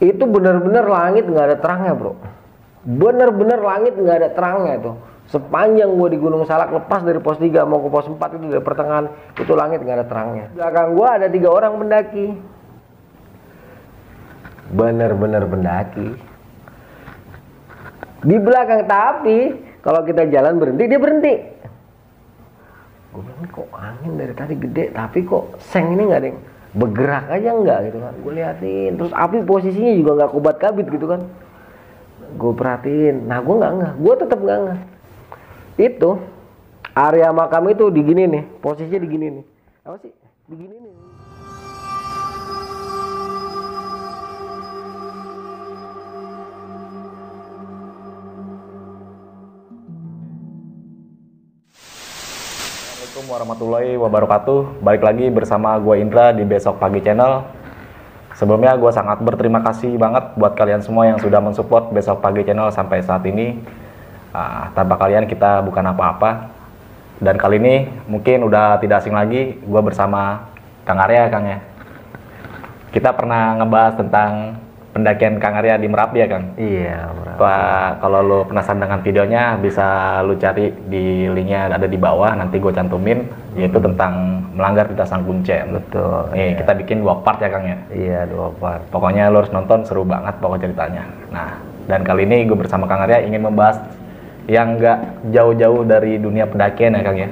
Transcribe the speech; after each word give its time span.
itu 0.00 0.24
bener-bener 0.28 0.84
langit 0.84 1.24
nggak 1.24 1.46
ada 1.52 1.56
terangnya 1.60 1.92
bro. 1.96 2.12
Bener-bener 2.86 3.58
langit 3.64 3.96
nggak 3.96 4.16
ada 4.22 4.28
terangnya 4.32 4.72
itu. 4.78 4.92
Sepanjang 5.26 5.90
gue 5.98 6.08
di 6.14 6.18
Gunung 6.22 6.46
Salak 6.46 6.70
lepas 6.70 7.02
dari 7.02 7.18
pos 7.18 7.42
3 7.42 7.66
mau 7.66 7.82
ke 7.82 7.90
pos 7.90 8.06
4 8.06 8.14
itu 8.38 8.46
dari 8.46 8.62
pertengahan 8.62 9.10
itu 9.34 9.52
langit 9.58 9.82
nggak 9.82 9.96
ada 10.04 10.06
terangnya. 10.06 10.46
Belakang 10.54 10.94
gue 10.94 11.08
ada 11.08 11.26
tiga 11.26 11.48
orang 11.50 11.72
pendaki 11.82 12.26
bener-bener 14.66 15.46
pendaki 15.46 16.18
di 18.26 18.36
belakang 18.42 18.82
tapi 18.90 19.54
kalau 19.78 20.02
kita 20.02 20.26
jalan 20.26 20.58
berhenti 20.58 20.84
dia 20.90 20.98
berhenti. 20.98 21.34
Gue 23.14 23.22
bilang 23.22 23.46
kok 23.48 23.70
angin 23.72 24.12
dari 24.18 24.34
tadi 24.34 24.54
gede 24.58 24.90
tapi 24.90 25.22
kok 25.22 25.56
seng 25.62 25.94
ini 25.94 26.10
nggak 26.10 26.20
ada 26.20 26.28
yang 26.28 26.40
bergerak 26.76 27.32
aja 27.32 27.50
nggak 27.56 27.78
gitu 27.90 27.98
kan. 28.04 28.14
Gue 28.20 28.32
liatin. 28.36 29.00
Terus 29.00 29.12
api 29.16 29.42
posisinya 29.48 29.92
juga 29.96 30.10
nggak 30.22 30.30
kubat 30.36 30.56
kabit 30.60 30.86
gitu 30.92 31.06
kan. 31.08 31.24
Gue 32.36 32.52
perhatiin. 32.52 33.24
Nah 33.24 33.40
gue 33.40 33.54
nggak 33.56 33.72
nggak 33.80 33.92
gue 33.96 34.14
tetap 34.20 34.38
nggak 34.44 34.58
nggak 34.60 34.80
itu 35.76 36.10
area 36.96 37.28
makam 37.32 37.68
itu 37.72 37.88
di 37.88 38.00
gini 38.04 38.22
nih. 38.28 38.44
Posisinya 38.60 39.00
di 39.00 39.08
gini 39.08 39.26
nih. 39.40 39.44
Apa 39.88 39.96
sih? 40.04 40.12
Di 40.46 40.54
gini 40.54 40.76
nih 40.76 41.05
Assalamualaikum 53.26 53.58
warahmatullahi 53.58 53.92
wabarakatuh. 53.98 54.58
Balik 54.86 55.02
lagi 55.02 55.26
bersama 55.34 55.74
gue 55.82 55.98
Indra 55.98 56.30
di 56.30 56.46
Besok 56.46 56.78
Pagi 56.78 57.02
Channel. 57.02 57.42
Sebelumnya 58.38 58.78
gue 58.78 58.86
sangat 58.94 59.18
berterima 59.18 59.66
kasih 59.66 59.98
banget 59.98 60.38
buat 60.38 60.54
kalian 60.54 60.78
semua 60.78 61.10
yang 61.10 61.18
sudah 61.18 61.42
mensupport 61.42 61.90
Besok 61.90 62.22
Pagi 62.22 62.46
Channel 62.46 62.70
sampai 62.70 63.02
saat 63.02 63.26
ini. 63.26 63.58
Ah, 64.30 64.70
tanpa 64.78 64.94
kalian 64.94 65.26
kita 65.26 65.58
bukan 65.66 65.90
apa-apa. 65.90 66.54
Dan 67.18 67.34
kali 67.34 67.58
ini 67.58 67.90
mungkin 68.06 68.46
udah 68.46 68.78
tidak 68.78 69.02
asing 69.02 69.18
lagi, 69.18 69.58
gue 69.58 69.80
bersama 69.82 70.46
Kang 70.86 71.02
Arya, 71.02 71.26
Kang 71.26 71.50
ya. 71.50 71.58
Kita 72.94 73.10
pernah 73.10 73.58
ngebahas 73.58 73.98
tentang 73.98 74.54
pendakian 74.96 75.36
Kang 75.36 75.60
Arya 75.60 75.76
di 75.76 75.92
Merapi 75.92 76.24
ya, 76.24 76.28
Kang. 76.32 76.56
iya 76.56 77.12
Merapi. 77.12 77.36
Wah, 77.36 78.00
kalau 78.00 78.20
lu 78.24 78.38
penasaran 78.48 78.80
dengan 78.80 79.04
videonya 79.04 79.60
bisa 79.60 79.86
lu 80.24 80.40
cari 80.40 80.72
di 80.88 81.28
linknya 81.28 81.68
ada 81.68 81.84
di 81.84 82.00
bawah 82.00 82.32
nanti 82.32 82.56
gue 82.56 82.72
cantumin 82.72 83.28
yaitu 83.52 83.76
tentang 83.76 84.40
melanggar 84.56 84.88
lintasan 84.88 85.20
kuncen. 85.28 85.76
betul 85.76 86.32
Nih 86.32 86.56
iya. 86.56 86.64
kita 86.64 86.72
bikin 86.80 87.04
dua 87.04 87.20
part 87.20 87.36
ya 87.44 87.52
Kang 87.52 87.68
ya. 87.68 87.76
iya 87.92 88.20
dua 88.24 88.48
part 88.56 88.80
Pokoknya 88.88 89.28
lu 89.28 89.44
harus 89.44 89.52
nonton 89.52 89.84
seru 89.84 90.08
banget 90.08 90.32
pokok 90.40 90.64
ceritanya. 90.64 91.04
Nah 91.28 91.60
dan 91.84 92.00
kali 92.00 92.24
ini 92.24 92.48
gue 92.48 92.56
bersama 92.56 92.88
Kang 92.88 93.04
Arya 93.04 93.20
ingin 93.20 93.44
membahas 93.44 93.84
yang 94.48 94.80
nggak 94.80 95.28
jauh-jauh 95.36 95.84
dari 95.84 96.16
dunia 96.16 96.48
pendakian 96.48 96.96
ya 96.96 97.04
Kang 97.04 97.20
ya. 97.20 97.28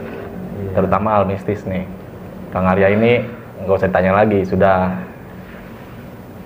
Terutama 0.76 1.16
hal 1.16 1.24
mistis 1.24 1.64
nih. 1.64 1.88
Kang 2.52 2.68
Arya 2.68 2.92
ini 2.92 3.24
nggak 3.64 3.76
usah 3.80 3.88
ditanya 3.88 4.12
lagi 4.20 4.44
sudah 4.44 4.92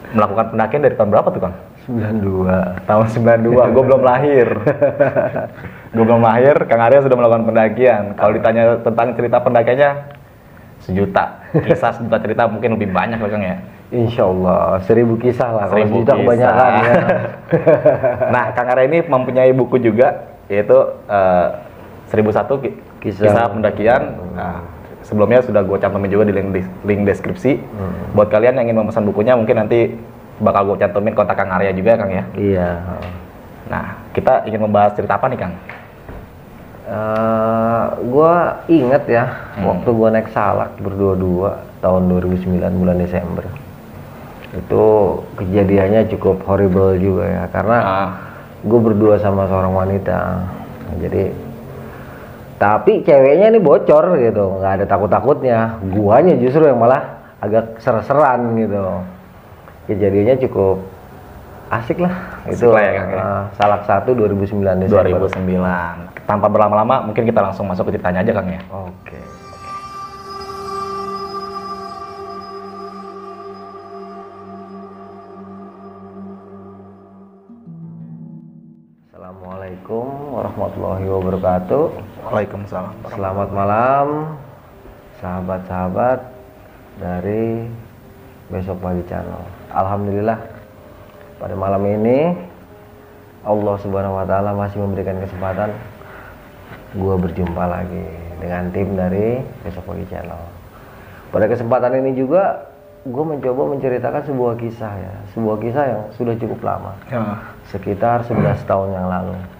melakukan 0.08 0.46
pendakian 0.50 0.80
dari 0.80 0.94
tahun 0.94 1.10
berapa 1.10 1.28
tuh 1.28 1.40
Kang? 1.40 1.54
92 1.88 2.84
tahun 2.84 3.04
92 3.08 3.74
gue 3.74 3.84
belum 3.84 4.02
lahir. 4.02 4.48
Gue 5.88 6.04
belum 6.04 6.20
lahir. 6.20 6.52
Kang 6.68 6.84
Arya 6.84 7.00
sudah 7.00 7.16
melakukan 7.16 7.48
pendakian. 7.48 8.12
Kalau 8.12 8.28
ditanya 8.30 8.76
tentang 8.78 9.16
cerita 9.16 9.40
pendakiannya 9.40 9.90
sejuta. 10.78 11.24
Kisah 11.56 11.96
sejuta 11.96 12.20
cerita 12.20 12.44
mungkin 12.44 12.76
lebih 12.76 12.92
banyak 12.92 13.16
lah 13.16 13.26
Kang 13.26 13.40
ya. 13.40 13.56
Insya 13.88 14.28
Allah 14.28 14.84
seribu 14.84 15.16
kisah 15.16 15.48
lah. 15.48 15.64
Kalau 15.64 15.80
Seribu 15.80 15.92
sejuta 15.96 16.12
kisah. 16.12 16.20
kebanyakan 16.20 16.70
ya. 16.76 16.92
nah 18.36 18.44
Kang 18.52 18.68
Arya 18.68 18.84
ini 18.84 18.98
mempunyai 19.00 19.52
buku 19.52 19.80
juga 19.80 20.08
yaitu 20.48 20.76
eh, 21.08 21.46
1001 22.08 22.36
ki- 22.60 22.76
Kisah. 22.98 23.24
kisah, 23.24 23.44
pendakian. 23.48 24.02
Nah, 24.32 24.60
sebelumnya 25.08 25.40
sudah 25.40 25.64
gue 25.64 25.78
cantumin 25.78 26.06
juga 26.06 26.28
di 26.28 26.36
link, 26.36 26.52
link 26.84 27.00
deskripsi 27.02 27.56
Hmm. 27.56 28.12
buat 28.12 28.28
kalian 28.28 28.60
yang 28.60 28.68
ingin 28.68 28.78
memesan 28.78 29.02
bukunya 29.02 29.32
mungkin 29.32 29.56
nanti 29.58 29.96
bakal 30.38 30.68
gue 30.68 30.76
cantumin 30.78 31.12
kontak 31.12 31.34
Kang 31.34 31.48
Arya 31.50 31.72
juga 31.72 31.96
Kang 31.96 32.12
ya 32.12 32.24
iya 32.36 32.70
nah 33.66 33.96
kita 34.12 34.44
ingin 34.44 34.62
membahas 34.62 34.92
cerita 34.92 35.16
apa 35.16 35.26
nih 35.26 35.40
Kang 35.40 35.54
Eh, 36.88 37.84
gua 38.08 38.64
inget 38.64 39.04
ya 39.06 39.28
Hmm. 39.60 39.68
waktu 39.68 39.92
gua 39.92 40.08
naik 40.08 40.32
salak 40.32 40.72
berdua-dua 40.80 41.60
tahun 41.84 42.08
2009 42.08 42.80
bulan 42.80 42.96
Desember 42.96 43.44
itu 44.48 44.84
kejadiannya 45.36 46.08
cukup 46.08 46.40
horrible 46.48 46.96
juga 46.96 47.28
ya 47.28 47.44
karena 47.52 47.76
Ah. 47.76 48.08
gue 48.58 48.80
berdua 48.80 49.20
sama 49.20 49.44
seorang 49.44 49.76
wanita 49.76 50.48
jadi 50.96 51.28
tapi 52.58 53.06
ceweknya 53.06 53.54
ini 53.54 53.62
bocor 53.62 54.18
gitu 54.18 54.58
nggak 54.58 54.82
ada 54.82 54.84
takut-takutnya 54.84 55.78
guanya 55.94 56.34
justru 56.36 56.66
yang 56.66 56.82
malah 56.82 57.22
agak 57.38 57.78
ser-seran 57.78 58.58
gitu 58.58 58.82
kejadiannya 59.86 60.36
cukup 60.42 60.82
asik 61.70 62.02
lah 62.02 62.14
Asik 62.48 62.64
itu 62.64 62.66
lah 62.72 62.82
ya, 62.82 62.92
Kang, 62.96 63.08
ya. 63.12 63.20
eh, 63.20 63.42
salak 63.60 63.82
1 63.84 64.08
2009 64.08 64.88
Desember 64.88 65.04
2009. 65.04 66.24
Tanpa 66.24 66.48
berlama-lama, 66.48 67.04
mungkin 67.04 67.28
kita 67.28 67.40
langsung 67.44 67.68
masuk 67.68 67.92
ke 67.92 68.00
ceritanya 68.00 68.24
aja, 68.24 68.32
Kang 68.36 68.48
ya. 68.48 68.60
Oke. 68.72 69.16
Assalamualaikum 69.16 69.37
warahmatullahi 80.38 81.06
wabarakatuh. 81.10 81.84
Waalaikumsalam. 82.30 82.94
Selamat 83.10 83.48
malam, 83.50 84.06
sahabat-sahabat 85.18 86.18
dari 87.02 87.66
besok 88.46 88.78
pagi 88.78 89.02
channel. 89.10 89.42
Alhamdulillah 89.74 90.38
pada 91.42 91.54
malam 91.58 91.82
ini 91.82 92.38
Allah 93.42 93.74
Subhanahu 93.82 94.18
Wa 94.22 94.26
Taala 94.30 94.54
masih 94.54 94.78
memberikan 94.78 95.18
kesempatan 95.18 95.74
gue 96.94 97.14
berjumpa 97.18 97.64
lagi 97.68 98.06
dengan 98.38 98.70
tim 98.70 98.94
dari 98.94 99.42
besok 99.66 99.90
pagi 99.90 100.06
channel. 100.06 100.38
Pada 101.34 101.50
kesempatan 101.50 101.98
ini 101.98 102.14
juga 102.14 102.62
gue 103.02 103.24
mencoba 103.24 103.74
menceritakan 103.74 104.22
sebuah 104.22 104.54
kisah 104.58 104.92
ya, 104.96 105.14
sebuah 105.34 105.56
kisah 105.60 105.84
yang 105.86 106.02
sudah 106.14 106.34
cukup 106.38 106.60
lama 106.62 106.92
Ya. 107.10 107.42
sekitar 107.68 108.22
11 108.22 108.62
tahun 108.64 108.94
yang 108.94 109.06
lalu. 109.10 109.57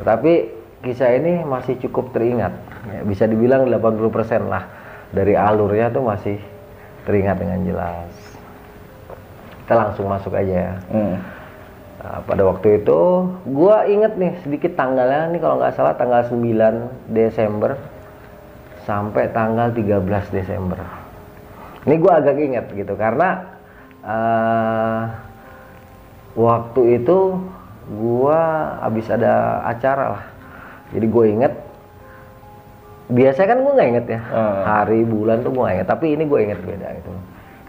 Tetapi 0.00 0.32
kisah 0.82 1.10
ini 1.16 1.44
masih 1.44 1.78
cukup 1.88 2.10
teringat. 2.16 2.52
Ya, 2.90 3.00
bisa 3.06 3.24
dibilang 3.28 3.68
80% 3.68 4.50
lah 4.50 4.66
dari 5.12 5.36
alurnya 5.36 5.92
tuh 5.92 6.02
masih 6.02 6.40
teringat 7.04 7.36
dengan 7.38 7.60
jelas. 7.62 8.10
Kita 9.62 9.74
langsung 9.78 10.10
masuk 10.10 10.32
aja 10.34 10.72
ya. 10.72 10.74
Hmm. 10.90 11.16
Nah, 12.02 12.18
pada 12.26 12.42
waktu 12.42 12.82
itu 12.82 13.30
gua 13.46 13.86
inget 13.86 14.18
nih 14.18 14.34
sedikit 14.42 14.74
tanggalnya 14.74 15.30
nih 15.30 15.38
kalau 15.38 15.62
nggak 15.62 15.74
salah 15.78 15.94
tanggal 15.94 16.26
9 16.26 17.14
Desember 17.14 17.78
sampai 18.82 19.30
tanggal 19.30 19.70
13 19.70 20.02
Desember. 20.34 20.82
Ini 21.86 21.94
gua 22.02 22.18
agak 22.18 22.42
inget 22.42 22.66
gitu 22.74 22.98
karena 22.98 23.46
eh, 24.02 25.02
waktu 26.34 26.80
itu 26.98 27.38
gua 27.90 28.38
habis 28.82 29.06
ada 29.10 29.64
acara 29.66 30.04
lah. 30.18 30.24
Jadi 30.92 31.06
gue 31.08 31.24
inget 31.32 31.52
biasanya 33.12 33.48
kan 33.48 33.58
gue 33.64 33.72
nggak 33.72 33.90
inget 33.96 34.06
ya. 34.08 34.20
Hmm. 34.20 34.62
hari 34.62 35.00
bulan 35.08 35.40
tuh 35.42 35.50
gue 35.50 35.62
nggak 35.64 35.76
inget. 35.80 35.88
Tapi 35.88 36.06
ini 36.14 36.24
gue 36.28 36.38
inget 36.44 36.60
beda 36.60 36.88
gitu. 37.00 37.10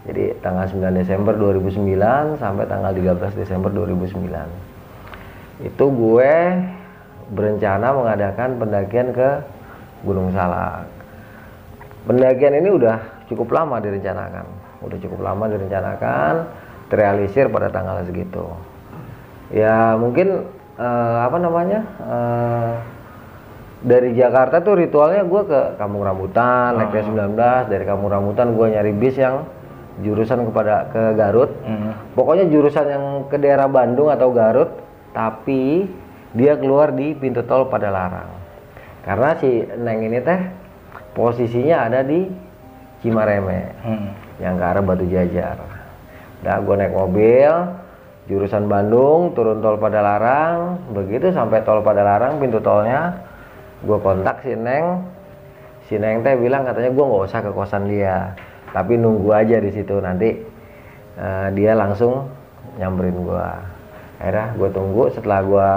Jadi 0.04 0.24
tanggal 0.44 0.68
9 0.68 1.00
Desember 1.00 1.32
2009 1.32 2.36
sampai 2.36 2.64
tanggal 2.68 2.92
13 2.92 3.40
Desember 3.40 3.72
2009 3.72 5.64
itu 5.64 5.84
gue 5.86 6.32
berencana 7.32 7.94
mengadakan 7.94 8.60
pendakian 8.60 9.16
ke 9.16 9.28
Gunung 10.04 10.28
Salak. 10.36 10.84
Pendakian 12.04 12.60
ini 12.60 12.68
udah 12.68 13.24
cukup 13.32 13.48
lama 13.56 13.80
direncanakan. 13.80 14.44
Udah 14.84 14.98
cukup 15.00 15.24
lama 15.24 15.48
direncanakan 15.48 16.32
terrealisir 16.92 17.48
pada 17.48 17.72
tanggal 17.72 18.04
segitu 18.04 18.44
ya 19.50 19.96
mungkin 19.96 20.48
eh, 20.76 21.16
apa 21.20 21.36
namanya 21.36 21.80
eh, 22.00 22.72
dari 23.84 24.16
Jakarta 24.16 24.64
tuh 24.64 24.80
ritualnya 24.80 25.28
gue 25.28 25.42
ke 25.44 25.60
Kampung 25.76 26.00
Rambutan 26.00 26.80
naik 26.80 27.04
D19 27.04 27.36
dari 27.68 27.84
Kampung 27.84 28.08
Rambutan 28.08 28.56
gue 28.56 28.66
nyari 28.72 28.92
bis 28.96 29.20
yang 29.20 29.44
jurusan 30.00 30.48
kepada 30.48 30.88
ke 30.90 31.02
Garut 31.14 31.52
Hmm. 31.62 31.92
pokoknya 32.16 32.48
jurusan 32.48 32.86
yang 32.88 33.04
ke 33.28 33.36
daerah 33.36 33.68
Bandung 33.68 34.08
atau 34.08 34.32
Garut 34.32 34.72
tapi 35.12 35.86
dia 36.34 36.58
keluar 36.58 36.90
di 36.90 37.14
pintu 37.14 37.44
tol 37.44 37.68
pada 37.68 37.92
larang 37.92 38.26
karena 39.04 39.36
si 39.38 39.62
Neng 39.78 40.02
ini 40.02 40.18
teh 40.18 40.40
posisinya 41.12 41.86
ada 41.86 42.00
di 42.02 42.26
Cimareme 43.04 43.60
Hmm. 43.84 44.10
yang 44.40 44.56
ke 44.56 44.64
arah 44.64 44.80
Batu 44.82 45.04
Jajar. 45.06 45.60
Nah, 46.42 46.56
gue 46.58 46.74
naik 46.74 46.90
mobil, 46.90 47.52
jurusan 48.24 48.64
Bandung 48.72 49.36
turun 49.36 49.60
tol 49.60 49.76
pada 49.76 50.00
larang. 50.00 50.80
Begitu 50.96 51.32
sampai 51.32 51.60
tol 51.64 51.84
pada 51.84 52.00
larang 52.00 52.40
pintu 52.40 52.60
tolnya 52.60 53.12
gue 53.84 53.98
kontak 54.00 54.40
si 54.40 54.56
Neng. 54.56 55.04
Si 55.88 56.00
Neng 56.00 56.24
teh 56.24 56.36
bilang 56.40 56.64
katanya 56.64 56.90
gue 56.92 57.04
nggak 57.04 57.24
usah 57.28 57.40
ke 57.44 57.50
kosan 57.52 57.88
dia. 57.88 58.32
Tapi 58.72 58.96
nunggu 58.96 59.28
aja 59.30 59.60
di 59.60 59.70
situ. 59.70 60.00
Nanti 60.00 60.40
eh, 61.20 61.48
dia 61.52 61.76
langsung 61.76 62.28
nyamperin 62.80 63.18
gue 63.22 63.48
akhirnya 64.14 64.56
gue 64.56 64.70
tunggu 64.72 65.04
setelah 65.12 65.40
gue 65.44 65.68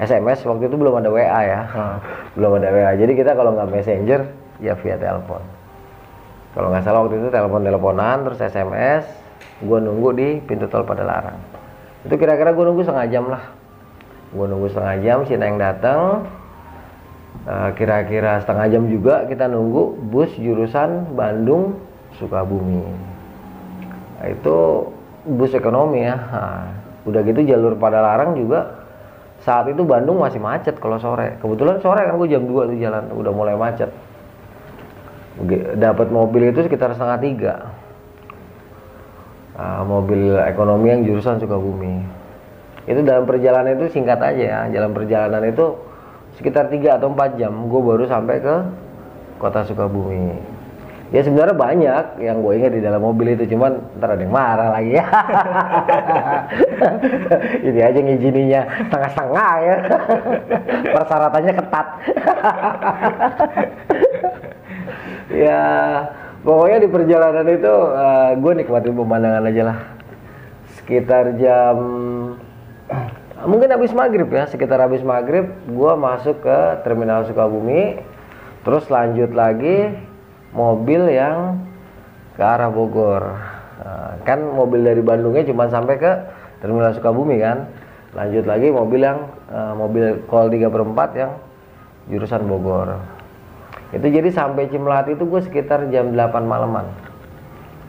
SMS 0.00 0.42
waktu 0.42 0.66
itu 0.66 0.76
belum 0.76 1.00
ada 1.00 1.08
WA 1.12 1.40
ya. 1.46 1.60
Belum 2.34 2.58
ada 2.58 2.68
WA 2.74 2.92
jadi 2.98 3.12
kita 3.14 3.38
kalau 3.38 3.54
nggak 3.54 3.70
messenger 3.70 4.26
ya 4.58 4.74
via 4.74 4.98
telepon. 4.98 5.40
Kalau 6.50 6.74
nggak 6.74 6.82
salah 6.82 7.06
waktu 7.06 7.22
itu 7.22 7.30
telepon 7.30 7.62
teleponan 7.62 8.26
terus 8.26 8.42
SMS 8.42 9.06
gue 9.62 9.78
nunggu 9.78 10.08
di 10.18 10.28
pintu 10.42 10.66
tol 10.66 10.82
pada 10.82 11.06
larang 11.06 11.59
itu 12.06 12.14
kira-kira 12.16 12.54
gue 12.54 12.64
nunggu 12.64 12.82
setengah 12.84 13.06
jam 13.10 13.24
lah. 13.28 13.42
Gue 14.30 14.46
nunggu 14.46 14.68
setengah 14.70 14.96
jam 15.02 15.18
si 15.26 15.34
Neng 15.34 15.58
datang 15.58 16.24
Eh, 17.40 17.70
kira-kira 17.72 18.36
setengah 18.44 18.68
jam 18.68 18.84
juga 18.84 19.24
kita 19.24 19.48
nunggu 19.48 19.96
bus 20.12 20.28
jurusan 20.36 21.16
Bandung 21.16 21.80
Sukabumi. 22.20 22.84
Nah, 24.20 24.28
itu 24.28 24.56
bus 25.24 25.56
ekonomi 25.56 26.04
ya. 26.04 26.20
Nah, 26.20 26.68
udah 27.08 27.20
gitu 27.24 27.40
jalur 27.48 27.80
pada 27.80 28.04
larang 28.04 28.36
juga. 28.36 28.84
Saat 29.40 29.72
itu 29.72 29.88
Bandung 29.88 30.20
masih 30.20 30.36
macet 30.36 30.76
kalau 30.76 31.00
sore. 31.00 31.40
Kebetulan 31.40 31.80
sore 31.80 32.04
kan 32.04 32.20
gue 32.20 32.28
jam 32.28 32.44
2 32.44 32.70
tuh 32.70 32.76
jalan 32.76 33.08
udah 33.08 33.32
mulai 33.32 33.56
macet. 33.56 33.88
Dapat 35.80 36.12
mobil 36.12 36.52
itu 36.52 36.60
sekitar 36.68 36.92
setengah 36.92 37.18
tiga 37.24 37.54
Nah, 39.60 39.84
mobil 39.84 40.40
ekonomi 40.40 40.88
yang 40.88 41.04
jurusan 41.04 41.36
Sukabumi. 41.36 42.00
Itu 42.88 43.04
dalam 43.04 43.28
perjalanan 43.28 43.76
itu 43.76 43.92
singkat 43.92 44.16
aja 44.16 44.40
ya. 44.40 44.58
Dalam 44.72 44.96
perjalanan 44.96 45.44
itu 45.44 45.76
sekitar 46.40 46.72
3 46.72 46.96
atau 46.96 47.12
4 47.12 47.36
jam. 47.36 47.52
Gue 47.68 47.84
baru 47.84 48.08
sampai 48.08 48.40
ke 48.40 48.56
kota 49.36 49.60
Sukabumi. 49.68 50.32
Ya 51.12 51.20
sebenarnya 51.20 51.52
banyak 51.52 52.24
yang 52.24 52.40
gue 52.40 52.52
ingat 52.56 52.72
di 52.72 52.80
dalam 52.80 53.04
mobil 53.04 53.36
itu. 53.36 53.52
Cuman 53.52 53.84
ntar 54.00 54.16
ada 54.16 54.24
yang 54.24 54.32
marah 54.32 54.72
lagi 54.72 54.96
ya. 54.96 55.04
Ini 57.68 57.80
aja 57.84 58.00
ngizininya 58.00 58.60
setengah-setengah 58.88 59.52
ya. 59.60 59.76
Persyaratannya 60.96 61.52
ketat. 61.52 61.86
Ya 65.30 65.62
pokoknya 66.40 66.78
di 66.84 66.88
perjalanan 66.88 67.46
itu 67.48 67.74
gue 68.40 68.52
nikmatin 68.56 68.94
pemandangan 68.96 69.44
aja 69.48 69.62
lah. 69.66 69.78
Sekitar 70.80 71.36
jam 71.36 71.76
mungkin 73.50 73.68
habis 73.72 73.92
maghrib 73.96 74.28
ya 74.28 74.44
sekitar 74.48 74.82
habis 74.84 75.00
maghrib 75.00 75.48
gue 75.68 75.92
masuk 75.96 76.42
ke 76.44 76.58
terminal 76.84 77.24
Sukabumi. 77.28 78.00
Terus 78.60 78.84
lanjut 78.92 79.32
lagi 79.32 79.96
mobil 80.52 81.08
yang 81.08 81.64
ke 82.36 82.42
arah 82.44 82.68
Bogor. 82.68 83.24
Nah, 83.80 84.20
kan 84.28 84.44
mobil 84.44 84.84
dari 84.84 85.00
Bandungnya 85.00 85.48
cuma 85.48 85.72
sampai 85.72 85.96
ke 85.96 86.12
terminal 86.60 86.92
Sukabumi 86.92 87.40
kan. 87.40 87.68
Lanjut 88.12 88.44
lagi 88.44 88.68
mobil 88.68 89.00
yang 89.00 89.32
eh, 89.48 89.72
mobil 89.76 90.26
Kol 90.28 90.52
3 90.52 90.66
per 90.68 90.82
4 90.82 91.20
yang 91.20 91.32
jurusan 92.10 92.44
Bogor 92.50 93.19
itu 93.90 94.06
jadi 94.06 94.30
sampai 94.30 94.70
Cimelati 94.70 95.18
itu 95.18 95.26
gue 95.26 95.42
sekitar 95.42 95.90
jam 95.90 96.14
8 96.14 96.46
malaman. 96.46 96.86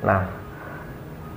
Nah 0.01 0.25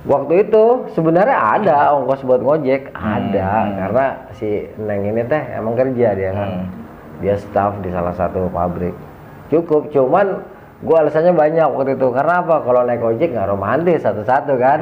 waktu 0.09 0.49
itu 0.49 0.89
sebenarnya 0.97 1.37
ada 1.37 1.93
ongkos 1.93 2.25
buat 2.25 2.41
ngojek 2.41 2.93
ada 2.93 3.49
karena 3.77 4.05
si 4.37 4.69
Neng 4.81 5.05
ini 5.05 5.21
teh 5.29 5.43
emang 5.53 5.77
kerja 5.77 6.17
dia 6.17 6.31
kan. 6.33 6.49
Dia 7.21 7.37
staff 7.37 7.77
di 7.85 7.93
salah 7.93 8.17
satu 8.17 8.49
pabrik. 8.49 8.97
Cukup 9.53 9.93
cuman 9.93 10.41
gue 10.81 10.97
alasannya 10.97 11.37
banyak 11.37 11.69
waktu 11.69 11.93
itu. 11.93 12.07
Karena 12.09 12.41
apa? 12.41 12.65
Kalau 12.65 12.81
naik 12.89 13.05
ojek 13.05 13.37
nggak 13.37 13.49
romantis 13.53 14.01
satu-satu 14.01 14.57
kan? 14.57 14.81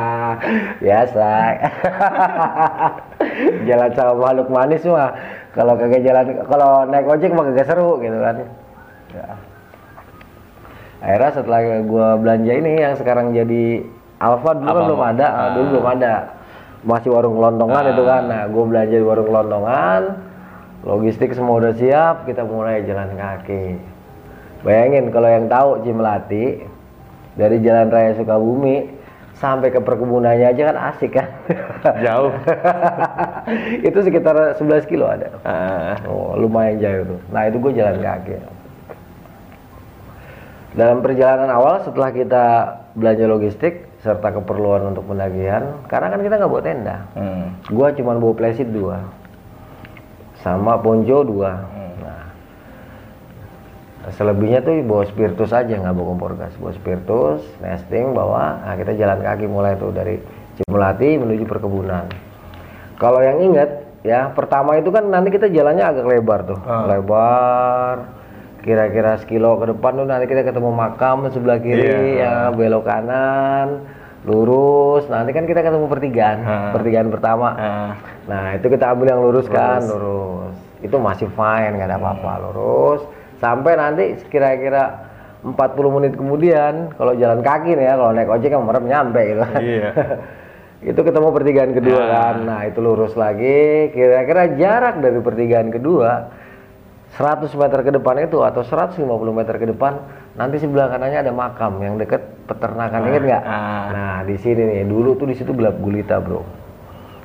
Biasa. 0.84 1.30
Jalan 3.68 3.90
sama 3.92 4.12
makhluk 4.16 4.48
manis 4.48 4.82
mah. 4.88 5.12
Kalau 5.54 5.78
kagak 5.78 6.02
jalan 6.02 6.24
kalau 6.50 6.82
naik 6.88 7.06
ojek 7.06 7.30
mah 7.30 7.46
kagak 7.52 7.68
seru 7.70 8.02
gitu 8.02 8.18
kan 8.18 8.63
ya. 9.14 9.28
akhirnya 11.04 11.30
setelah 11.36 11.60
gue 11.84 12.08
belanja 12.20 12.52
ini 12.52 12.72
yang 12.80 12.94
sekarang 12.96 13.30
jadi 13.36 13.84
Alfa 14.18 14.56
dulu 14.56 14.66
kan 14.66 14.84
belum 14.88 15.02
ada. 15.04 15.26
Ah, 15.26 15.48
dulu 15.52 15.64
belum 15.76 15.86
ada. 15.98 16.12
Masih 16.84 17.12
warung 17.12 17.36
kelontongan 17.36 17.84
itu 17.92 18.02
kan. 18.08 18.22
Nah 18.30 18.42
gue 18.48 18.64
belanja 18.64 18.96
di 18.96 19.04
warung 19.04 19.28
kelontongan 19.28 20.02
logistik 20.84 21.32
semua 21.32 21.60
udah 21.64 21.74
siap 21.76 22.28
kita 22.28 22.44
mulai 22.44 22.84
jalan 22.84 23.12
kaki. 23.16 23.80
Bayangin 24.64 25.12
kalau 25.12 25.28
yang 25.28 25.48
tahu 25.48 25.80
Cimelati 25.84 26.64
dari 27.36 27.60
Jalan 27.60 27.92
Raya 27.92 28.16
Sukabumi 28.16 28.88
sampai 29.36 29.68
ke 29.68 29.80
perkebunannya 29.82 30.56
aja 30.56 30.72
kan 30.72 30.76
asik 30.92 31.20
kan? 31.20 31.28
Jauh. 32.04 32.32
itu 33.88 33.98
sekitar 34.00 34.56
11 34.56 34.88
kilo 34.88 35.04
ada. 35.04 35.28
Ah, 35.44 36.00
Oh, 36.08 36.32
lumayan 36.38 36.80
jauh 36.80 37.16
tuh. 37.16 37.20
Nah, 37.28 37.44
itu 37.50 37.60
gue 37.60 37.72
jalan 37.76 38.00
kaki. 38.00 38.40
Dalam 40.74 41.00
perjalanan 41.00 41.54
awal 41.54 41.86
setelah 41.86 42.10
kita 42.10 42.44
belanja 42.98 43.30
logistik 43.30 43.86
serta 44.02 44.34
keperluan 44.34 44.90
untuk 44.90 45.06
pendakian, 45.06 45.86
karena 45.86 46.10
kan 46.10 46.20
kita 46.20 46.34
nggak 46.36 46.50
bawa 46.50 46.62
tenda. 46.62 46.96
hmm. 47.14 47.46
Gua 47.70 47.88
cuma 47.94 48.18
bawa 48.18 48.34
playseat 48.34 48.68
dua, 48.74 48.98
sama 50.42 50.74
ponco 50.76 51.22
dua. 51.22 51.62
Nah, 52.02 52.22
selebihnya 54.12 54.60
tuh 54.60 54.84
bawa 54.84 55.06
spiritus 55.06 55.54
aja 55.54 55.72
nggak 55.72 55.94
bawa 55.94 56.06
kompor 56.12 56.32
gas, 56.36 56.52
bawa 56.58 56.74
spiritus, 56.74 57.40
nesting, 57.62 58.12
bawa. 58.12 58.60
Nah, 58.66 58.74
kita 58.76 58.92
jalan 58.92 59.22
kaki 59.22 59.46
mulai 59.46 59.78
tuh 59.78 59.94
dari 59.94 60.20
Cimelati 60.54 61.18
menuju 61.18 61.50
perkebunan. 61.50 62.06
Kalau 62.94 63.18
yang 63.18 63.42
inget 63.42 63.70
ya 64.06 64.30
pertama 64.30 64.78
itu 64.78 64.86
kan 64.90 65.02
nanti 65.10 65.34
kita 65.34 65.50
jalannya 65.50 65.82
agak 65.82 66.06
lebar 66.06 66.40
tuh, 66.46 66.58
Ah. 66.62 66.86
lebar. 66.86 67.96
Kira-kira 68.64 69.20
sekilo 69.20 69.60
ke 69.60 69.68
depan 69.68 69.92
tuh 69.94 70.08
nanti 70.08 70.24
kita 70.24 70.40
ketemu 70.40 70.72
makam 70.72 71.28
sebelah 71.28 71.60
kiri 71.60 71.84
Iya. 72.16 72.16
ya 72.16 72.34
belok 72.48 72.88
kanan, 72.88 73.84
lurus. 74.24 75.04
Nanti 75.06 75.36
kan 75.36 75.44
kita 75.44 75.60
ketemu 75.60 75.84
pertigaan, 75.84 76.38
Ah. 76.40 76.72
pertigaan 76.72 77.12
pertama. 77.12 77.48
Ah, 77.52 77.92
Nah 78.24 78.56
itu 78.56 78.66
kita 78.66 78.88
ambil 78.88 79.12
yang 79.12 79.20
lurus 79.20 79.44
kan, 79.46 79.84
lurus. 79.84 80.56
Itu 80.80 80.96
masih 80.96 81.28
fine, 81.28 81.76
nggak 81.76 81.92
ada 81.92 82.00
apa-apa, 82.00 82.32
lurus. 82.40 83.04
Sampai 83.36 83.76
nanti 83.76 84.16
kira-kira 84.32 85.12
40 85.44 85.92
menit 85.92 86.16
kemudian, 86.16 86.88
kalau 86.96 87.12
jalan 87.12 87.44
kaki 87.44 87.76
nih 87.76 87.84
ya, 87.84 88.00
kalau 88.00 88.16
naik 88.16 88.32
ojek 88.32 88.48
kan 88.48 88.64
merem 88.64 88.88
nyampe 88.88 89.20
gitu. 89.28 89.44
iya. 89.60 89.90
itu 90.88 91.00
ketemu 91.00 91.28
pertigaan 91.32 91.72
kedua 91.72 92.00
kan, 92.02 92.34
nah 92.44 92.60
itu 92.64 92.80
lurus 92.80 93.12
lagi. 93.12 93.92
Kira-kira 93.92 94.56
jarak 94.56 95.04
dari 95.04 95.20
pertigaan 95.20 95.68
kedua 95.68 96.32
100 97.14 97.46
meter 97.54 97.78
ke 97.86 97.90
depan 97.94 98.26
itu 98.26 98.42
atau 98.42 98.66
150 98.66 99.06
meter 99.30 99.54
ke 99.54 99.66
depan, 99.70 100.02
nanti 100.34 100.58
sebelah 100.58 100.90
kanannya 100.90 101.22
ada 101.22 101.30
makam 101.30 101.78
yang 101.78 101.94
deket 101.94 102.26
peternakan, 102.50 103.06
inget 103.06 103.22
nggak? 103.22 103.42
ah. 103.46 103.84
Nah 103.94 104.14
di 104.26 104.34
sini 104.34 104.62
nih, 104.66 104.82
dulu 104.82 105.14
tuh 105.14 105.30
di 105.30 105.38
situ 105.38 105.54
gelap 105.54 105.78
gulita 105.78 106.18
bro. 106.18 106.42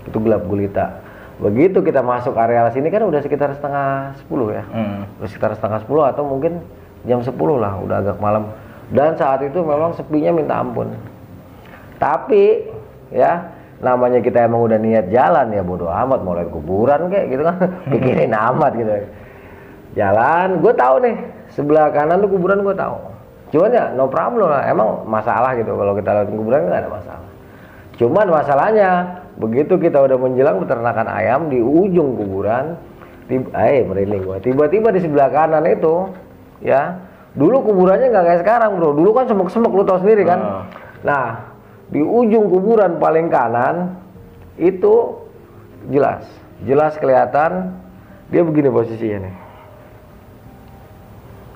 Itu 0.05 0.22
gelap 0.22 0.46
gulita. 0.46 1.01
Begitu 1.41 1.81
kita 1.81 2.05
masuk 2.05 2.38
areal 2.38 2.69
sini 2.69 2.93
kan 2.93 3.01
udah 3.01 3.24
sekitar 3.25 3.50
setengah 3.58 4.13
10 4.29 4.53
ya. 4.53 4.63
Hmm. 4.69 5.10
udah 5.17 5.29
sekitar 5.31 5.58
setengah 5.58 5.79
10 5.88 6.12
atau 6.13 6.24
mungkin 6.27 6.62
jam 7.10 7.25
10 7.25 7.34
lah 7.58 7.74
udah 7.81 7.98
agak 8.05 8.17
malam. 8.22 8.53
Dan 8.93 9.17
saat 9.17 9.41
itu 9.41 9.58
memang 9.65 9.98
sepinya 9.98 10.29
minta 10.29 10.60
ampun. 10.62 10.93
Tapi 11.98 12.69
ya 13.10 13.50
namanya 13.81 14.22
kita 14.22 14.46
emang 14.46 14.69
udah 14.69 14.77
niat 14.77 15.10
jalan 15.10 15.50
ya 15.55 15.63
bodo 15.63 15.88
amat 15.89 16.19
mau 16.22 16.36
lihat 16.38 16.51
kuburan 16.53 17.10
kayak 17.10 17.25
gitu 17.34 17.41
kan. 17.41 17.58
Pikirin 17.96 18.34
amat 18.53 18.72
gitu 18.77 18.91
jalan 19.98 20.62
gue 20.62 20.74
tahu 20.75 20.96
nih. 21.01 21.15
Sebelah 21.53 21.89
kanan 21.89 22.22
tuh 22.22 22.29
kuburan 22.29 22.62
gue 22.62 22.75
tahu. 22.77 22.98
Cuman 23.50 23.69
ya 23.74 23.86
no 23.98 24.05
problem 24.05 24.50
lah. 24.50 24.63
Emang 24.69 25.05
masalah 25.10 25.58
gitu. 25.58 25.74
Kalau 25.74 25.93
kita 25.98 26.10
lihat 26.13 26.29
kuburan 26.29 26.69
nggak 26.69 26.79
ada 26.86 26.91
masalah. 26.91 27.27
Cuman 27.98 28.25
masalahnya 28.29 28.89
begitu 29.39 29.75
kita 29.79 30.00
udah 30.00 30.17
menjelang 30.19 30.62
peternakan 30.62 31.08
ayam 31.10 31.48
di 31.50 31.60
ujung 31.60 32.15
kuburan 32.15 32.77
tiba 33.25 33.50
eh 33.65 33.81
merinding 33.84 34.24
gua. 34.24 34.38
Tiba-tiba 34.39 34.93
di 34.93 35.00
sebelah 35.01 35.29
kanan 35.34 35.65
itu 35.65 36.13
ya 36.62 37.01
dulu 37.34 37.74
kuburannya 37.74 38.13
nggak 38.13 38.25
kayak 38.25 38.41
sekarang 38.46 38.77
bro. 38.77 38.93
Dulu 38.93 39.10
kan 39.12 39.25
semek-semek 39.25 39.72
lu 39.74 39.84
tau 39.84 40.00
sendiri 40.01 40.24
kan? 40.25 40.39
Ah. 40.39 40.63
nah 41.00 41.25
di 41.89 42.05
ujung 42.05 42.53
kuburan 42.53 43.01
paling 43.01 43.34
kanan 43.34 43.98
itu 44.62 45.25
jelas. 45.89 46.24
Jelas 46.63 46.93
kelihatan 47.00 47.74
dia 48.29 48.46
begini 48.46 48.69
posisinya 48.69 49.25
nih 49.25 49.49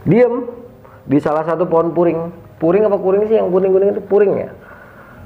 diem. 0.08 0.48
Di 1.04 1.20
salah 1.20 1.44
satu 1.44 1.68
pohon 1.68 1.92
puring. 1.92 2.32
Puring 2.64 2.88
apa 2.88 2.96
kuring 2.96 3.28
sih 3.28 3.36
yang 3.36 3.52
kuning 3.52 3.76
kuning 3.76 3.90
itu? 3.92 4.02
Puring 4.08 4.32
ya. 4.40 4.50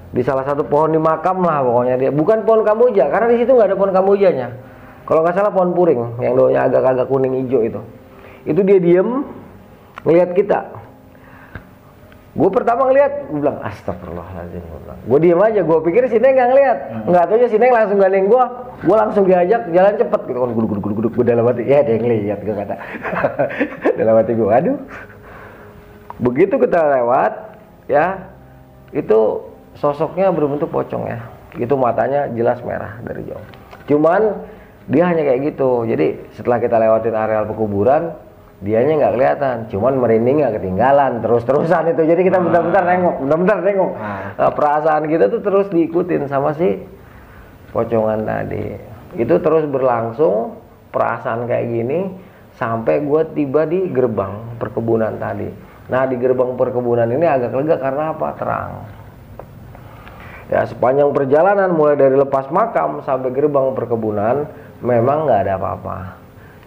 Di 0.10 0.26
salah 0.26 0.42
satu 0.42 0.66
pohon 0.66 0.90
di 0.90 0.98
makam 0.98 1.46
lah 1.46 1.62
pokoknya 1.62 1.96
dia. 2.02 2.10
Bukan 2.10 2.48
pohon 2.48 2.66
kamboja 2.66 3.12
karena 3.14 3.28
di 3.30 3.38
situ 3.44 3.54
nggak 3.54 3.74
ada 3.74 3.78
pohon 3.78 3.94
kambojanya 3.94 4.48
kalau 5.08 5.24
nggak 5.24 5.40
salah 5.40 5.52
pohon 5.56 5.72
puring 5.72 6.20
yang 6.20 6.36
daunnya 6.36 6.68
agak-agak 6.68 7.08
kuning 7.08 7.46
hijau 7.46 7.64
itu. 7.64 7.80
Itu 8.44 8.60
dia 8.68 8.80
diem 8.80 9.24
ngeliat 10.04 10.36
kita 10.36 10.87
gue 12.38 12.50
pertama 12.53 12.86
ngeliat 12.86 13.34
gue 13.34 13.39
bilang 13.41 13.58
astagfirullahaladzim 13.65 14.62
gue 14.62 14.79
bilang. 14.86 15.00
Gue 15.10 15.20
diem 15.25 15.41
aja 15.41 15.62
gue 15.65 15.77
pikir 15.89 16.06
si 16.06 16.22
Neng 16.22 16.38
nggak 16.38 16.50
ngeliat. 16.53 16.77
Nggak 17.10 17.24
tahu 17.25 17.38
si 17.50 17.58
Neng 17.58 17.74
langsung 17.74 17.98
gandeng 17.98 18.25
gue 18.29 18.44
gue 18.77 18.96
langsung 18.96 19.24
diajak 19.25 19.62
jalan 19.74 19.94
cepet. 19.98 20.22
Gitu 20.29 20.38
kan 20.38 20.51
guduk 20.53 20.70
guduk 20.70 20.84
guduk 20.86 20.98
guduk. 21.01 21.12
Gue 21.17 21.25
dalam 21.25 21.50
hati 21.50 21.65
ya 21.65 21.82
dia 21.82 21.98
ngeliat 21.98 22.39
gue 22.46 22.53
kata. 22.53 22.75
Dalam 24.00 24.13
hati 24.22 24.32
gue 24.38 24.50
aduh. 24.53 24.77
Begitu 26.22 26.56
kita 26.62 26.79
lewat 27.01 27.34
ya 27.89 28.06
itu 28.94 29.20
sosoknya 29.74 30.29
berbentuk 30.29 30.70
pocong 30.70 31.10
ya. 31.10 31.25
Itu 31.58 31.74
matanya 31.74 32.29
jelas 32.38 32.62
merah 32.62 33.01
dari 33.01 33.25
jauh. 33.25 33.46
Cuman 33.89 34.46
dia 34.86 35.10
hanya 35.10 35.25
kayak 35.25 35.41
gitu. 35.58 35.89
Jadi 35.89 36.22
setelah 36.38 36.62
kita 36.62 36.77
lewatin 36.77 37.17
areal 37.17 37.50
pekuburan 37.50 38.27
dianya 38.58 38.98
nggak 38.98 39.14
kelihatan 39.14 39.56
cuman 39.70 40.02
merinding 40.02 40.42
nggak 40.42 40.58
ketinggalan 40.58 41.22
terus 41.22 41.46
terusan 41.46 41.94
itu. 41.94 42.02
Jadi 42.10 42.22
kita 42.26 42.42
bentar-bentar 42.42 42.84
nengok 42.90 43.16
bentar-bentar 43.22 43.58
nengok. 43.62 43.92
Nah, 43.94 44.52
perasaan 44.54 45.04
kita 45.06 45.30
tuh 45.30 45.42
terus 45.46 45.68
diikutin 45.70 46.26
sama 46.26 46.58
si 46.58 46.82
pocongan 47.70 48.26
tadi. 48.26 48.66
Itu 49.14 49.38
terus 49.46 49.70
berlangsung 49.70 50.58
perasaan 50.90 51.46
kayak 51.46 51.66
gini 51.70 52.00
sampai 52.58 53.06
gue 53.06 53.22
tiba 53.38 53.70
di 53.70 53.94
gerbang 53.94 54.58
perkebunan 54.58 55.22
tadi. 55.22 55.50
Nah 55.94 56.10
di 56.10 56.18
gerbang 56.18 56.58
perkebunan 56.58 57.08
ini 57.14 57.26
agak 57.30 57.54
lega 57.54 57.78
karena 57.78 58.18
apa? 58.18 58.28
Terang. 58.42 58.72
Ya 60.50 60.66
sepanjang 60.66 61.14
perjalanan 61.14 61.78
mulai 61.78 61.94
dari 61.94 62.18
lepas 62.18 62.50
makam 62.50 63.06
sampai 63.06 63.30
gerbang 63.38 63.78
perkebunan 63.78 64.50
memang 64.82 65.30
nggak 65.30 65.46
ada 65.46 65.54
apa-apa 65.62 66.17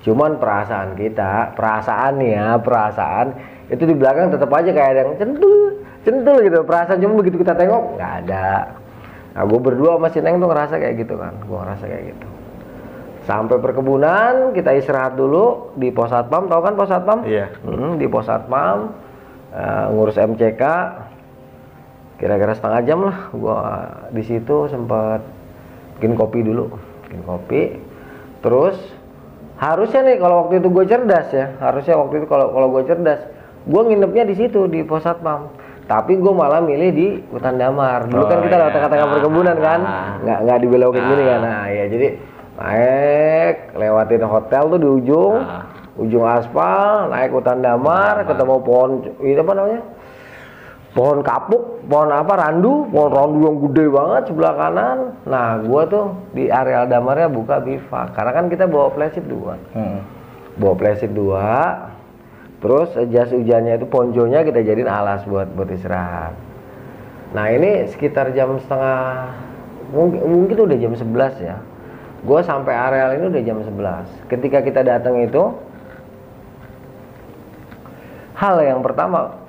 cuman 0.00 0.40
perasaan 0.40 0.96
kita 0.96 1.52
perasaan 1.52 2.24
ya 2.24 2.56
perasaan 2.56 3.36
itu 3.70 3.84
di 3.86 3.94
belakang 3.94 4.32
tetap 4.32 4.50
aja 4.50 4.70
kayak 4.72 4.90
ada 4.96 5.00
yang 5.06 5.14
centul 5.20 5.80
centul 6.04 6.36
gitu. 6.42 6.58
Perasaan 6.64 6.98
cuma 7.00 7.14
begitu 7.20 7.36
kita 7.40 7.54
tengok 7.56 7.96
nggak 7.96 8.12
ada. 8.26 8.74
Nah 9.36 9.42
gue 9.46 9.60
berdua 9.62 9.96
sama 9.96 10.08
si 10.10 10.18
Neng 10.18 10.42
tuh 10.42 10.48
ngerasa 10.50 10.74
kayak 10.80 10.94
gitu 11.06 11.14
kan. 11.20 11.34
Gue 11.44 11.58
ngerasa 11.60 11.84
kayak 11.86 12.04
gitu. 12.14 12.28
Sampai 13.28 13.56
perkebunan 13.62 14.56
kita 14.56 14.74
istirahat 14.74 15.14
dulu 15.14 15.76
di 15.78 15.92
pos 15.94 16.10
satpam 16.10 16.50
tau 16.50 16.60
kan 16.64 16.74
pos 16.74 16.90
satpam? 16.90 17.22
Iya. 17.22 17.52
Hmm, 17.62 18.00
di 18.00 18.10
pos 18.10 18.26
satpam 18.26 18.90
eh, 19.54 19.86
ngurus 19.92 20.18
MCK 20.18 20.62
kira-kira 22.20 22.52
setengah 22.52 22.80
jam 22.84 23.00
lah 23.00 23.32
gua 23.32 23.60
di 24.12 24.20
situ 24.20 24.68
sempat 24.68 25.24
bikin 25.96 26.18
kopi 26.18 26.42
dulu 26.42 26.74
bikin 27.06 27.22
kopi. 27.22 27.62
Terus 28.40 28.76
harusnya 29.60 30.00
nih 30.02 30.16
kalau 30.16 30.34
waktu 30.42 30.58
itu 30.58 30.68
gue 30.68 30.84
cerdas 30.84 31.28
ya. 31.30 31.52
Harusnya 31.58 31.94
waktu 31.94 32.14
itu 32.16 32.26
kalau 32.26 32.48
kalau 32.48 32.66
gue 32.70 32.82
cerdas 32.84 33.20
gue 33.60 33.82
nginepnya 33.84 34.24
di 34.24 34.34
situ 34.34 34.64
di 34.66 34.80
pos 34.80 35.04
satpam 35.04 35.52
tapi 35.84 36.16
gue 36.16 36.32
malah 36.32 36.58
milih 36.58 36.90
di 36.90 37.08
hutan 37.28 37.54
damar. 37.54 38.06
Dulu 38.06 38.24
kan 38.24 38.38
Oh, 38.38 38.42
kita 38.42 38.56
lewat 38.56 38.66
iya. 38.66 38.76
tengah-tengah 38.78 39.04
Ah, 39.04 39.12
perkebunan 39.12 39.56
kan? 39.58 39.80
ah. 39.82 40.06
nggak 40.18 40.38
nggak 40.40 40.58
dibelokin 40.60 41.02
gini 41.04 41.22
kan? 41.24 41.38
Nah 41.40 41.62
ya 41.66 41.84
jadi 41.86 42.08
naik 42.56 43.56
lewatin 43.74 44.24
hotel 44.24 44.62
tuh 44.66 44.78
di 44.78 44.88
ujung. 44.90 45.36
Ah. 45.38 45.64
ujung 45.92 46.24
aspal 46.24 47.12
naik 47.12 47.28
hutan 47.28 47.60
damar 47.60 48.24
ketemu 48.24 48.56
pohon 48.62 48.90
ini 49.20 49.36
apa 49.36 49.52
namanya 49.52 49.80
pohon 50.90 51.22
kapuk, 51.22 51.86
pohon 51.86 52.10
apa 52.10 52.32
randu, 52.34 52.86
pohon 52.90 53.10
randu 53.14 53.38
yang 53.46 53.56
gede 53.70 53.84
banget 53.90 54.22
sebelah 54.26 54.54
kanan. 54.58 54.98
Nah, 55.22 55.62
gua 55.62 55.86
tuh 55.86 56.06
di 56.34 56.50
areal 56.50 56.90
damarnya 56.90 57.30
buka 57.30 57.62
bivak 57.62 58.14
karena 58.18 58.32
kan 58.34 58.46
kita 58.50 58.66
bawa 58.66 58.90
plastik 58.90 59.22
dua, 59.30 59.54
Hmm. 59.74 60.02
bawa 60.58 60.74
plastik 60.74 61.14
dua. 61.14 61.78
Terus 62.60 62.92
jas 63.08 63.32
hujannya 63.32 63.80
itu 63.80 63.88
ponjonya 63.88 64.44
kita 64.44 64.60
jadiin 64.60 64.90
alas 64.90 65.24
buat 65.24 65.48
buat 65.56 65.70
istirahat. 65.72 66.36
Nah 67.32 67.46
ini 67.48 67.88
sekitar 67.88 68.34
jam 68.36 68.58
setengah 68.60 69.32
mungkin, 69.94 70.20
mungkin 70.26 70.56
udah 70.68 70.76
jam 70.76 70.92
11 70.92 71.34
ya. 71.40 71.56
Gua 72.20 72.44
sampai 72.44 72.76
areal 72.76 73.16
ini 73.16 73.24
udah 73.32 73.42
jam 73.46 73.58
11. 73.64 74.04
Ketika 74.28 74.60
kita 74.60 74.84
datang 74.84 75.16
itu 75.24 75.56
hal 78.36 78.60
yang 78.60 78.84
pertama 78.84 79.40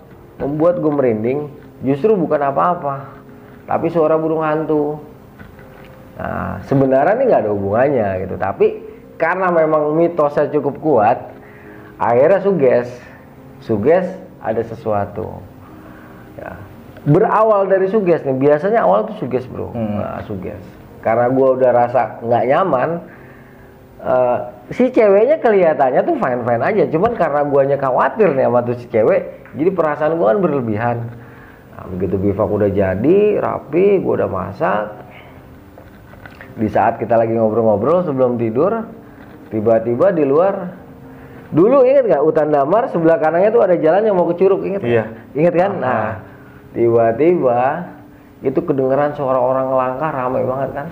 membuat 0.41 0.81
gue 0.81 0.91
merinding 0.91 1.39
justru 1.86 2.17
bukan 2.17 2.41
apa-apa 2.41 3.21
tapi 3.69 3.88
suara 3.93 4.17
burung 4.17 4.41
hantu. 4.41 5.00
Nah 6.17 6.60
sebenarnya 6.67 7.13
ini 7.21 7.24
nggak 7.29 7.41
ada 7.45 7.51
hubungannya 7.53 8.10
gitu 8.25 8.36
tapi 8.41 8.67
karena 9.21 9.53
memang 9.53 9.93
mitosnya 9.93 10.50
cukup 10.50 10.81
kuat 10.81 11.17
akhirnya 12.01 12.41
suges 12.41 12.89
suges 13.62 14.10
ada 14.41 14.65
sesuatu. 14.65 15.39
Ya 16.36 16.57
berawal 17.01 17.65
dari 17.65 17.89
suges 17.89 18.21
nih 18.21 18.38
biasanya 18.38 18.86
awal 18.86 19.10
tuh 19.10 19.17
suges 19.21 19.45
bro. 19.50 19.74
Hmm. 19.74 20.01
Nah, 20.01 20.21
suges. 20.25 20.62
Karena 21.01 21.33
gue 21.33 21.48
udah 21.57 21.71
rasa 21.74 22.21
nggak 22.21 22.43
nyaman 22.45 22.89
eh, 24.05 24.38
si 24.69 24.93
ceweknya 24.93 25.41
kelihatannya 25.41 26.01
tuh 26.05 26.15
fine 26.21 26.41
fine 26.45 26.62
aja 26.62 26.83
cuman 26.93 27.12
karena 27.17 27.41
guanya 27.45 27.77
khawatir 27.81 28.38
nih 28.38 28.45
sama 28.45 28.60
tuh 28.62 28.75
si 28.77 28.86
cewek 28.93 29.40
jadi 29.51 29.70
perasaan 29.72 30.15
gua 30.15 30.36
kan 30.36 30.39
berlebihan. 30.39 30.98
Nah, 31.75 31.86
begitu 31.91 32.15
bivak 32.15 32.48
udah 32.48 32.72
jadi 32.72 33.20
rapi 33.39 34.00
gua 34.00 34.24
udah 34.24 34.29
masak. 34.31 34.86
Di 36.55 36.67
saat 36.67 37.00
kita 37.00 37.15
lagi 37.15 37.36
ngobrol-ngobrol 37.36 38.03
sebelum 38.03 38.36
tidur 38.36 38.84
tiba-tiba 39.51 40.15
di 40.15 40.24
luar 40.24 40.79
dulu 41.51 41.84
inget 41.84 42.08
nggak 42.08 42.24
hutan 42.24 42.48
damar 42.51 42.88
sebelah 42.88 43.20
kanannya 43.20 43.51
tuh 43.51 43.63
ada 43.63 43.75
jalan 43.75 44.08
yang 44.08 44.15
mau 44.15 44.27
ke 44.31 44.39
curug 44.39 44.63
inget? 44.63 44.84
Iya. 44.84 45.03
inget 45.36 45.55
kan? 45.55 45.72
Nah 45.79 46.24
tiba-tiba 46.72 47.91
itu 48.43 48.60
kedengeran 48.63 49.15
suara 49.15 49.39
orang 49.39 49.67
ngelangkah 49.72 50.12
ramai 50.12 50.43
banget 50.48 50.70
kan? 50.75 50.88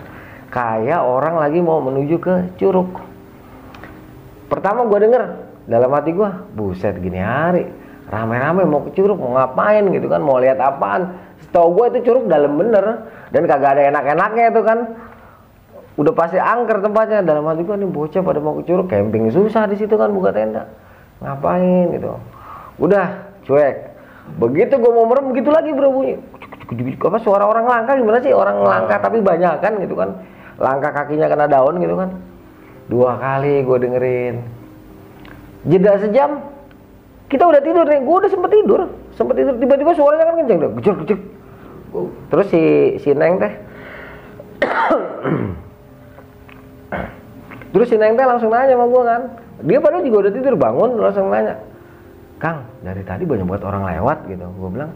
Kayak 0.50 1.02
orang 1.06 1.36
lagi 1.40 1.60
mau 1.64 1.80
menuju 1.80 2.16
ke 2.20 2.36
curug. 2.60 2.92
Pertama 4.52 4.88
gua 4.88 5.00
denger 5.00 5.24
dalam 5.68 5.92
hati 5.92 6.12
gua 6.12 6.44
buset 6.56 7.00
gini 7.00 7.20
hari 7.20 7.89
rame-rame 8.10 8.66
mau 8.66 8.82
ke 8.84 8.98
curug 8.98 9.22
mau 9.22 9.38
ngapain 9.38 9.86
gitu 9.94 10.10
kan 10.10 10.22
mau 10.22 10.42
lihat 10.42 10.58
apaan. 10.58 11.16
Setahu 11.46 11.78
gua 11.78 11.86
itu 11.94 12.06
curug 12.10 12.26
dalam 12.28 12.58
bener. 12.58 13.10
Dan 13.30 13.46
kagak 13.46 13.78
ada 13.78 13.94
enak-enaknya 13.94 14.46
itu 14.52 14.62
kan. 14.66 14.78
Udah 15.96 16.14
pasti 16.18 16.42
angker 16.42 16.82
tempatnya. 16.82 17.22
Dalam 17.22 17.46
hati 17.46 17.62
gua 17.64 17.78
nih 17.78 17.90
bocah 17.90 18.22
pada 18.26 18.40
mau 18.42 18.58
ke 18.60 18.68
curug 18.68 18.90
camping 18.90 19.30
susah 19.30 19.70
di 19.70 19.78
situ 19.78 19.94
kan 19.94 20.10
buka 20.10 20.34
tenda. 20.34 20.68
Ngapain 21.22 21.94
gitu. 21.94 22.18
Udah 22.82 23.30
cuek. 23.46 23.76
Begitu 24.42 24.74
gua 24.82 24.92
mau 24.94 25.06
merem 25.08 25.32
begitu 25.32 25.50
lagi 25.54 25.70
bro 25.72 25.94
bunyi. 25.94 26.18
Apa 27.02 27.18
suara 27.22 27.50
orang 27.50 27.66
langkah 27.66 27.98
gimana 27.98 28.22
sih? 28.22 28.30
Orang 28.30 28.62
langkah 28.62 29.02
tapi 29.02 29.22
banyak 29.22 29.58
kan 29.62 29.78
gitu 29.82 29.98
kan. 29.98 30.22
Langkah 30.60 30.92
kakinya 30.92 31.26
kena 31.32 31.48
daun 31.50 31.80
gitu 31.82 31.96
kan. 31.98 32.10
Dua 32.90 33.22
kali 33.22 33.62
gue 33.62 33.78
dengerin. 33.86 34.36
Jeda 35.70 36.02
sejam 36.02 36.42
kita 37.30 37.46
udah 37.46 37.62
tidur 37.62 37.86
nih 37.86 38.02
gue 38.02 38.16
udah 38.26 38.32
sempet 38.34 38.52
tidur. 38.52 38.90
Sempet 39.14 39.36
tidur 39.38 39.54
tiba-tiba 39.62 39.94
suaranya 39.94 40.26
kan 40.28 40.36
kenceng 40.42 40.60
deh 40.60 40.70
gejek 40.82 40.98
gejek 41.06 41.22
terus 42.30 42.48
si 42.54 42.62
si 43.02 43.10
neng 43.14 43.42
teh. 43.42 43.54
Terus 47.70 47.86
si 47.86 47.98
neng 48.02 48.18
teh 48.18 48.26
langsung 48.26 48.50
nanya 48.50 48.74
sama 48.74 48.86
gue 48.90 49.04
kan. 49.06 49.22
Dia 49.66 49.78
padahal 49.82 50.04
juga 50.06 50.18
udah 50.26 50.34
tidur 50.34 50.56
bangun 50.58 50.90
langsung 50.98 51.30
nanya. 51.30 51.56
Kang 52.40 52.64
dari 52.82 53.04
tadi 53.04 53.28
banyak 53.28 53.46
banget 53.46 53.64
orang 53.68 53.84
lewat 53.98 54.18
gitu. 54.30 54.46
Gue 54.58 54.70
bilang 54.74 54.92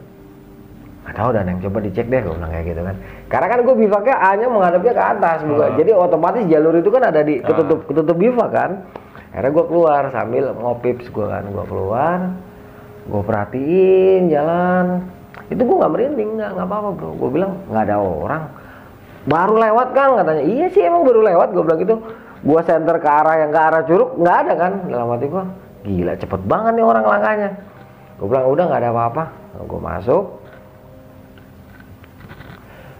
nggak 1.03 1.19
tahu 1.19 1.35
dan 1.35 1.51
yang 1.51 1.59
coba 1.59 1.83
dicek 1.83 2.07
deh 2.07 2.21
gue 2.23 2.33
bilang 2.33 2.51
kayak 2.53 2.65
gitu 2.73 2.81
kan. 2.81 2.95
Karena 3.27 3.47
kan 3.49 3.59
gue 3.65 3.75
bivaknya 3.75 4.15
hanya 4.23 4.47
menghadapnya 4.47 4.93
ke 4.95 5.03
atas 5.03 5.37
bukan? 5.43 5.69
Ah. 5.69 5.75
jadi 5.75 5.91
otomatis 5.91 6.43
jalur 6.47 6.73
itu 6.79 6.89
kan 6.93 7.03
ada 7.03 7.21
di 7.25 7.43
ketutup 7.43 7.79
ketutup 7.89 8.15
bivak 8.15 8.49
kan 8.55 8.71
akhirnya 9.33 9.51
gue 9.51 9.65
keluar 9.65 10.03
sambil 10.13 10.53
ngopips 10.53 11.09
gue 11.09 11.25
kan 11.25 11.43
gue 11.49 11.65
keluar 11.65 12.19
gue 13.03 13.21
perhatiin 13.23 14.31
jalan. 14.31 15.03
Itu 15.51 15.61
gue 15.67 15.75
nggak 15.75 15.91
merinding 15.91 16.39
nggak 16.39 16.51
nggak 16.55 16.67
apa 16.67 16.75
apa 16.79 16.89
bro. 16.95 17.09
Gue 17.19 17.29
bilang 17.35 17.51
nggak 17.67 17.83
ada 17.89 17.97
orang. 17.99 18.43
Baru 19.27 19.55
lewat 19.59 19.87
kan 19.95 20.07
katanya. 20.19 20.43
Iya 20.43 20.67
sih 20.71 20.83
emang 20.83 21.03
baru 21.03 21.19
lewat 21.23 21.47
gue 21.51 21.63
bilang 21.63 21.79
gitu. 21.83 21.95
Gue 22.43 22.59
center 22.67 22.99
ke 22.99 23.07
arah 23.07 23.35
yang 23.39 23.51
ke 23.51 23.59
arah 23.59 23.81
curug 23.87 24.15
nggak 24.19 24.37
ada 24.47 24.53
kan. 24.55 24.73
Dalam 24.87 25.07
hati 25.11 25.25
gue 25.27 25.43
gila 25.83 26.13
cepet 26.15 26.41
banget 26.47 26.71
nih 26.79 26.85
orang 26.85 27.05
langkahnya. 27.05 27.49
Gue 28.19 28.27
bilang 28.31 28.45
udah 28.51 28.63
nggak 28.71 28.81
ada 28.83 28.91
apa-apa. 28.95 29.23
Gue 29.67 29.81
masuk. 29.83 30.25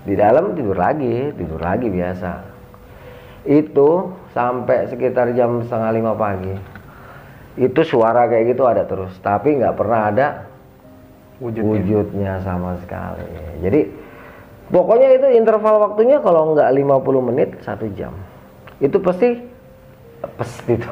Di 0.04 0.20
dalam 0.20 0.52
tidur 0.52 0.76
lagi 0.76 1.32
tidur 1.32 1.64
lagi 1.64 1.88
biasa. 1.88 2.32
Itu 3.48 4.12
sampai 4.34 4.90
sekitar 4.90 5.32
jam 5.38 5.64
setengah 5.64 5.92
lima 5.94 6.14
pagi. 6.18 6.54
Itu 7.54 7.86
suara 7.86 8.26
kayak 8.28 8.58
gitu 8.58 8.66
ada 8.66 8.84
terus 8.90 9.14
tapi 9.22 9.62
nggak 9.62 9.78
pernah 9.78 10.02
ada 10.10 10.28
Wujudnya. 11.38 11.70
wujudnya 11.70 12.34
sama 12.42 12.78
sekali. 12.82 13.26
Jadi 13.62 13.82
Pokoknya 14.74 15.14
itu 15.20 15.28
interval 15.38 15.92
waktunya 15.92 16.18
kalau 16.24 16.58
nggak 16.58 16.66
50 16.72 17.30
menit 17.30 17.50
satu 17.62 17.86
jam. 17.94 18.16
Itu 18.82 18.98
pasti 19.04 19.38
pasti 20.40 20.74
itu. 20.82 20.90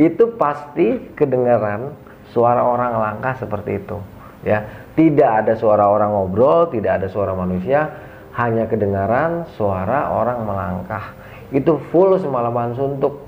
Itu 0.00 0.24
pasti 0.34 1.14
kedengaran 1.14 1.92
suara 2.34 2.64
orang 2.64 2.96
langkah 2.96 3.38
seperti 3.38 3.78
itu 3.78 4.02
ya. 4.42 4.64
Tidak 4.98 5.30
ada 5.44 5.52
suara 5.54 5.86
orang 5.86 6.10
ngobrol 6.10 6.74
tidak 6.74 6.98
ada 6.98 7.06
suara 7.06 7.36
manusia 7.36 7.86
hanya 8.34 8.66
kedengaran 8.66 9.46
suara 9.54 10.10
orang 10.10 10.42
melangkah 10.42 11.14
itu 11.50 11.78
full 11.90 12.18
semalaman 12.18 12.74
suntuk 12.74 13.26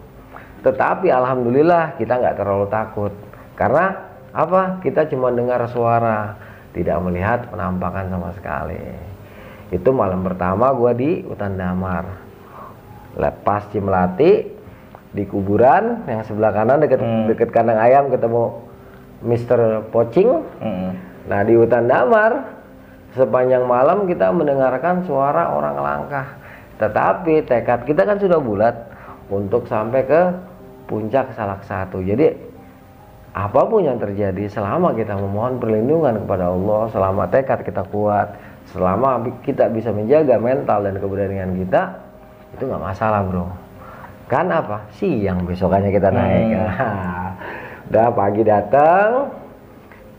tetapi 0.63 1.11
alhamdulillah 1.11 1.99
kita 1.99 2.19
nggak 2.19 2.39
terlalu 2.39 2.67
takut 2.71 3.13
karena 3.59 3.99
apa 4.33 4.79
kita 4.81 5.11
cuma 5.11 5.35
dengar 5.35 5.67
suara 5.69 6.39
tidak 6.73 6.97
melihat 7.05 7.51
penampakan 7.51 8.09
sama 8.09 8.31
sekali 8.39 8.81
itu 9.75 9.89
malam 9.91 10.23
pertama 10.23 10.71
gua 10.73 10.95
di 10.95 11.27
hutan 11.27 11.59
damar 11.59 12.07
lepas 13.19 13.69
Cimlati 13.75 14.49
di 15.13 15.25
kuburan 15.29 16.09
yang 16.09 16.25
sebelah 16.25 16.53
kanan 16.57 16.81
deket 16.81 17.01
Hmm. 17.03 17.29
deket 17.29 17.53
kandang 17.53 17.77
ayam 17.77 18.09
ketemu 18.09 18.65
Mr. 19.23 19.87
Pocing 19.93 20.31
Mm-mm. 20.65 21.13
Nah 21.29 21.41
di 21.47 21.55
hutan 21.55 21.87
damar 21.87 22.59
sepanjang 23.15 23.63
malam 23.69 24.09
kita 24.11 24.33
mendengarkan 24.35 25.07
suara 25.07 25.53
orang 25.55 25.77
langkah. 25.79 26.27
Tetapi 26.83 27.47
tekad 27.47 27.87
kita 27.87 28.03
kan 28.03 28.19
sudah 28.19 28.43
bulat 28.43 28.75
untuk 29.31 29.71
sampai 29.71 30.03
ke 30.03 30.21
puncak 30.91 31.31
salak 31.39 31.63
satu. 31.63 32.03
Jadi 32.03 32.35
apa 33.33 33.63
pun 33.65 33.87
yang 33.87 34.03
terjadi 34.03 34.51
selama 34.51 34.91
kita 34.93 35.15
memohon 35.15 35.63
perlindungan 35.63 36.27
kepada 36.27 36.51
Allah, 36.51 36.91
selama 36.91 37.23
tekad 37.31 37.63
kita 37.63 37.87
kuat, 37.89 38.35
selama 38.75 39.23
kita 39.47 39.71
bisa 39.71 39.95
menjaga 39.95 40.37
mental 40.37 40.83
dan 40.83 40.99
keberanian 40.99 41.55
kita, 41.55 42.03
itu 42.59 42.67
nggak 42.67 42.83
masalah 42.83 43.23
bro. 43.23 43.47
Kan 44.27 44.51
apa? 44.51 44.83
Siang 44.99 45.47
besokannya 45.47 45.95
kita 45.95 46.11
naik. 46.11 46.45
Udah 47.89 48.09
pagi 48.11 48.43
datang, 48.43 49.31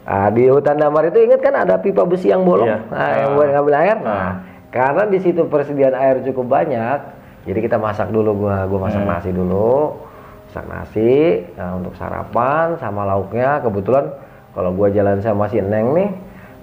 Ah, 0.03 0.27
di 0.27 0.51
hutan 0.51 0.75
damar 0.75 1.07
itu 1.07 1.15
ingat 1.15 1.39
kan 1.39 1.55
ada 1.55 1.79
pipa 1.79 2.03
besi 2.03 2.27
yang 2.27 2.43
bolong, 2.43 2.67
Iya. 2.67 2.79
nah, 2.91 3.11
yang 3.23 3.29
buat 3.39 3.47
ngambil 3.55 3.75
air. 3.87 3.97
Nah, 4.03 4.11
Ah. 4.11 4.33
Karena 4.73 5.05
di 5.05 5.21
situ 5.21 5.45
persediaan 5.45 5.93
air 5.93 6.25
cukup 6.25 6.49
banyak, 6.49 6.99
jadi 7.45 7.59
kita 7.61 7.77
masak 7.77 8.09
dulu 8.09 8.33
gua, 8.41 8.65
gua 8.65 8.89
masak 8.89 9.05
Hmm. 9.05 9.13
nasi 9.13 9.29
dulu, 9.29 9.93
masak 10.49 10.65
nasi 10.65 11.13
nah, 11.53 11.77
untuk 11.77 11.93
sarapan 11.93 12.73
sama 12.81 13.05
lauknya. 13.05 13.61
Kebetulan 13.61 14.09
kalau 14.57 14.73
gua 14.73 14.89
jalan 14.89 15.21
sama 15.21 15.45
si 15.53 15.61
Neng 15.61 15.93
nih, 15.93 16.09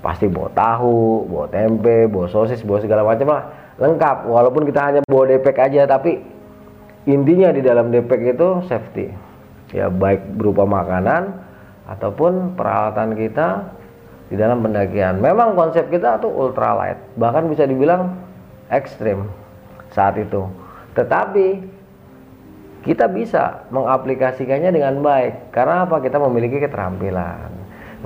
pasti 0.02 0.26
bawa 0.26 0.50
tahu, 0.50 1.30
bawa 1.30 1.46
tempe, 1.54 2.10
bawa 2.10 2.26
sosis, 2.26 2.66
bawa 2.66 2.82
segala 2.82 3.06
macam 3.06 3.30
lah, 3.30 3.46
lengkap. 3.78 4.26
Walaupun 4.26 4.66
kita 4.66 4.80
hanya 4.90 5.00
bawa 5.06 5.30
depek 5.30 5.56
aja, 5.62 5.86
tapi 5.86 6.18
intinya 7.06 7.54
di 7.54 7.62
dalam 7.62 7.94
depek 7.94 8.34
itu 8.34 8.66
safety, 8.66 9.06
ya 9.70 9.86
baik 9.86 10.34
berupa 10.34 10.66
makanan 10.66 11.46
ataupun 11.86 12.58
peralatan 12.58 13.14
kita 13.14 13.78
di 14.30 14.38
dalam 14.38 14.62
pendakian. 14.62 15.18
Memang 15.18 15.58
konsep 15.58 15.90
kita 15.90 16.22
tuh 16.22 16.30
ultralight, 16.30 16.96
bahkan 17.18 17.50
bisa 17.50 17.66
dibilang 17.66 18.14
ekstrim 18.70 19.26
saat 19.90 20.14
itu. 20.16 20.46
Tetapi 20.94 21.66
kita 22.86 23.10
bisa 23.10 23.66
mengaplikasikannya 23.68 24.70
dengan 24.72 25.02
baik 25.02 25.52
karena 25.52 25.84
apa? 25.84 25.98
Kita 26.00 26.16
memiliki 26.22 26.62
keterampilan. 26.62 27.50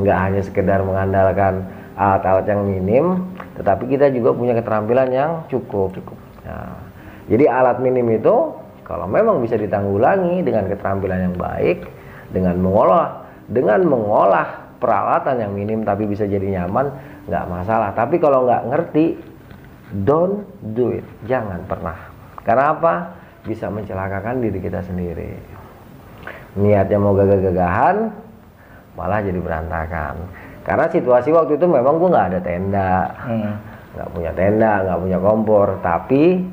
Nggak 0.01 0.19
hanya 0.19 0.41
sekedar 0.43 0.81
mengandalkan 0.83 1.63
alat-alat 1.95 2.51
yang 2.51 2.67
minim, 2.67 3.05
tetapi 3.55 3.87
kita 3.87 4.11
juga 4.11 4.35
punya 4.35 4.59
keterampilan 4.59 5.09
yang 5.15 5.31
cukup. 5.47 5.95
Cukup. 5.95 6.19
Nah, 6.43 6.75
jadi 7.31 7.47
alat 7.47 7.79
minim 7.79 8.11
itu 8.11 8.51
kalau 8.83 9.07
memang 9.07 9.39
bisa 9.45 9.55
ditanggulangi 9.55 10.43
dengan 10.43 10.67
keterampilan 10.67 11.31
yang 11.31 11.37
baik, 11.39 11.87
dengan 12.35 12.59
mengolah 12.59 13.23
dengan 13.45 13.85
mengolah 13.85 14.64
peralatan 14.85 15.41
yang 15.41 15.53
minim 15.57 15.81
tapi 15.81 16.05
bisa 16.05 16.29
jadi 16.29 16.61
nyaman, 16.61 16.93
nggak 17.25 17.45
masalah. 17.49 17.97
Tapi 17.97 18.21
kalau 18.21 18.45
nggak 18.45 18.69
ngerti, 18.69 19.17
don't 20.05 20.45
do 20.77 20.93
it, 20.93 21.07
jangan 21.25 21.65
pernah. 21.65 21.97
Karena 22.45 22.77
apa? 22.77 22.95
Bisa 23.49 23.73
mencelakakan 23.73 24.45
diri 24.45 24.61
kita 24.61 24.85
sendiri. 24.85 25.33
Niatnya 26.61 27.01
mau 27.01 27.17
gagah-gagahan, 27.17 28.13
malah 29.01 29.25
jadi 29.25 29.41
berantakan. 29.41 30.21
Karena 30.69 30.85
situasi 30.93 31.33
waktu 31.33 31.57
itu 31.57 31.65
memang 31.65 31.97
gue 31.97 32.09
nggak 32.13 32.29
ada 32.37 32.41
tenda, 32.45 32.95
Mm. 33.25 33.53
nggak 33.97 34.09
punya 34.13 34.33
tenda, 34.37 34.73
nggak 34.85 35.01
punya 35.01 35.19
kompor. 35.21 35.69
Tapi 35.81 36.45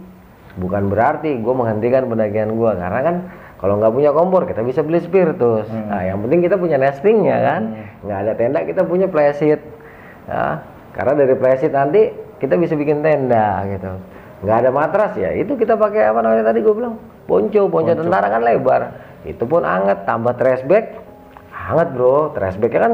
bukan 0.56 0.84
berarti 0.88 1.40
gue 1.40 1.54
menghentikan 1.56 2.08
pendakian 2.08 2.56
gue 2.56 2.72
karena 2.76 3.00
kan 3.04 3.16
kalau 3.62 3.78
nggak 3.78 3.94
punya 3.94 4.10
kompor 4.10 4.50
kita 4.50 4.66
bisa 4.66 4.82
beli 4.82 4.98
spiritus. 5.06 5.70
Nah 5.70 6.02
yang 6.02 6.18
penting 6.26 6.42
kita 6.42 6.58
punya 6.58 6.82
nestingnya 6.82 7.38
kan, 7.46 7.62
nggak 8.02 8.18
ada 8.26 8.32
tenda 8.34 8.60
kita 8.66 8.82
punya 8.82 9.06
playseat. 9.06 9.62
Ya, 10.26 10.66
karena 10.98 11.14
dari 11.14 11.38
playseat 11.38 11.70
nanti 11.70 12.10
kita 12.42 12.58
bisa 12.58 12.74
bikin 12.74 13.06
tenda 13.06 13.62
gitu. 13.70 14.02
Nggak 14.42 14.58
ada 14.66 14.70
matras 14.74 15.14
ya, 15.14 15.30
itu 15.38 15.54
kita 15.54 15.78
pakai 15.78 16.10
apa 16.10 16.26
namanya 16.26 16.50
tadi 16.50 16.66
gue 16.66 16.74
bilang? 16.74 16.98
Ponco, 17.30 17.70
ponco, 17.70 17.94
tentara 17.94 18.34
kan 18.34 18.42
lebar. 18.42 18.82
Itu 19.22 19.46
pun 19.46 19.62
anget, 19.62 20.10
tambah 20.10 20.34
trash 20.34 20.66
bag, 20.66 20.98
hangat 21.54 21.94
bro. 21.94 22.34
Trash 22.34 22.58
bagnya 22.58 22.82
kan 22.82 22.94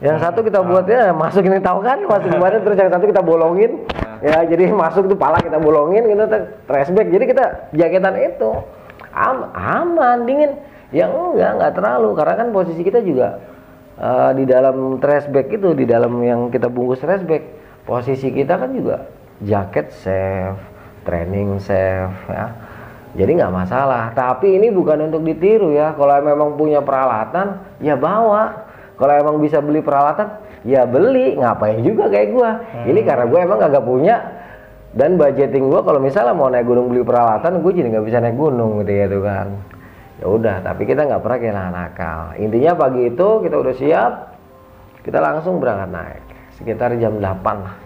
yang 0.00 0.16
satu 0.22 0.46
kita 0.46 0.62
buatnya 0.62 1.10
masuk 1.10 1.42
ini 1.42 1.58
tahu 1.58 1.82
kan? 1.82 1.98
Masuk 2.06 2.30
kemarin 2.30 2.62
terus 2.62 2.78
yang 2.78 2.94
satu 2.94 3.10
kita 3.10 3.26
bolongin. 3.26 3.82
Ya 4.22 4.46
jadi 4.46 4.70
masuk 4.70 5.10
tuh 5.10 5.18
pala 5.18 5.42
kita 5.42 5.58
bolongin 5.58 6.06
gitu 6.06 6.22
trash 6.70 6.94
bag. 6.94 7.10
Jadi 7.10 7.24
kita 7.34 7.74
jaketan 7.74 8.14
itu 8.22 8.50
Am- 9.14 9.50
aman 9.54 10.24
dingin. 10.26 10.52
Ya 10.90 11.06
enggak 11.06 11.58
enggak 11.58 11.72
terlalu. 11.78 12.08
Karena 12.18 12.34
kan 12.34 12.48
posisi 12.50 12.82
kita 12.82 12.98
juga 13.02 13.38
eh, 13.98 14.30
di 14.38 14.44
dalam 14.46 14.98
trash 14.98 15.30
bag 15.30 15.50
itu 15.50 15.70
di 15.74 15.86
dalam 15.86 16.18
yang 16.22 16.50
kita 16.50 16.66
bungkus 16.66 17.02
trash 17.02 17.22
bag 17.26 17.46
posisi 17.86 18.30
kita 18.30 18.58
kan 18.58 18.70
juga 18.74 19.06
jaket 19.40 19.90
safe 19.94 20.60
training 21.06 21.58
safe 21.62 22.14
ya. 22.28 22.46
Jadi 23.10 23.42
nggak 23.42 23.50
masalah. 23.50 24.14
Tapi 24.14 24.54
ini 24.54 24.70
bukan 24.70 25.10
untuk 25.10 25.26
ditiru 25.26 25.74
ya. 25.74 25.94
Kalau 25.98 26.14
memang 26.22 26.54
punya 26.54 26.78
peralatan 26.78 27.58
ya 27.82 27.98
bawa. 27.98 28.70
Kalau 28.94 29.14
emang 29.16 29.40
bisa 29.42 29.58
beli 29.58 29.82
peralatan 29.82 30.38
ya 30.62 30.86
beli. 30.86 31.34
Ngapain 31.34 31.82
juga 31.82 32.06
kayak 32.06 32.28
gua. 32.30 32.50
Ini 32.86 33.00
karena 33.02 33.26
gua 33.26 33.40
emang 33.42 33.58
agak 33.58 33.82
punya 33.82 34.22
dan 34.90 35.14
budgeting 35.14 35.70
gua 35.70 35.86
kalau 35.86 36.02
misalnya 36.02 36.34
mau 36.34 36.50
naik 36.50 36.66
gunung 36.66 36.90
beli 36.90 37.06
peralatan 37.06 37.62
gue 37.62 37.72
jadi 37.72 37.88
nggak 37.94 38.06
bisa 38.10 38.18
naik 38.18 38.34
gunung 38.34 38.82
gitu 38.82 38.92
ya 38.92 39.06
tuh 39.06 39.22
kan. 39.22 39.48
Ya 40.20 40.26
udah 40.26 40.56
tapi 40.66 40.82
kita 40.84 41.06
nggak 41.06 41.22
pernah 41.22 41.38
kehilangan 41.38 41.76
akal. 41.90 42.20
Intinya 42.42 42.72
pagi 42.74 43.02
itu 43.06 43.28
kita 43.46 43.56
udah 43.56 43.74
siap 43.78 44.12
kita 45.06 45.18
langsung 45.22 45.62
berangkat 45.62 45.90
naik. 45.94 46.22
Sekitar 46.58 46.92
jam 46.98 47.22
8 47.22 47.24
lah 47.64 47.76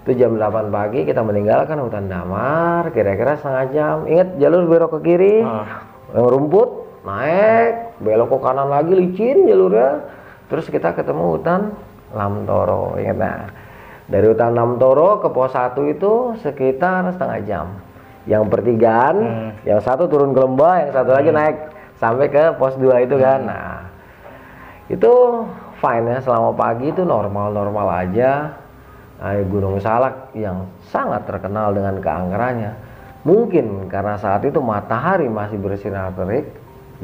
itu 0.00 0.16
jam 0.16 0.32
8 0.32 0.72
pagi 0.72 1.04
kita 1.04 1.20
meninggalkan 1.20 1.76
hutan 1.76 2.08
damar 2.08 2.88
kira-kira 2.90 3.36
setengah 3.36 3.66
jam. 3.76 3.96
Ingat 4.08 4.40
jalur 4.40 4.64
belok 4.64 4.90
ke 4.96 5.12
kiri 5.12 5.44
Ah. 5.44 5.84
yang 6.16 6.26
rumput 6.26 6.68
naik 7.04 8.00
belok 8.00 8.32
ke 8.32 8.38
kanan 8.40 8.68
lagi 8.72 8.92
licin 8.96 9.44
jalurnya. 9.44 10.08
Terus 10.48 10.66
kita 10.72 10.96
ketemu 10.96 11.36
hutan 11.36 11.76
Lamtoro 12.10 12.98
ingat 12.98 13.16
nah 13.20 13.38
dari 14.10 14.26
hutan 14.26 14.58
Lamtoro 14.58 15.22
ke 15.22 15.30
pos 15.30 15.54
1 15.54 15.78
itu 15.86 16.34
sekitar 16.42 17.14
setengah 17.14 17.40
jam. 17.46 17.66
Yang 18.26 18.52
pertigaan 18.52 19.16
yang 19.64 19.80
satu 19.80 20.10
turun 20.10 20.34
ke 20.36 20.40
lembah 20.42 20.74
yang 20.84 20.90
satu 20.92 21.10
lagi 21.14 21.30
naik 21.30 21.56
sampai 21.96 22.26
ke 22.28 22.58
pos 22.58 22.74
2 22.76 23.06
itu 23.06 23.16
kan. 23.16 23.40
Nah 23.46 23.86
itu 24.90 25.12
fine 25.78 26.04
ya 26.10 26.18
selama 26.20 26.50
pagi 26.52 26.90
itu 26.90 27.06
normal-normal 27.06 27.86
aja. 28.06 28.58
Nah, 29.20 29.36
Gunung 29.46 29.78
Salak 29.78 30.32
yang 30.32 30.66
sangat 30.88 31.28
terkenal 31.28 31.76
dengan 31.76 32.00
keangkerannya. 32.00 32.72
Mungkin 33.22 33.92
karena 33.92 34.16
saat 34.16 34.42
itu 34.48 34.58
matahari 34.64 35.28
masih 35.28 35.60
bersinar 35.60 36.10
terik 36.16 36.50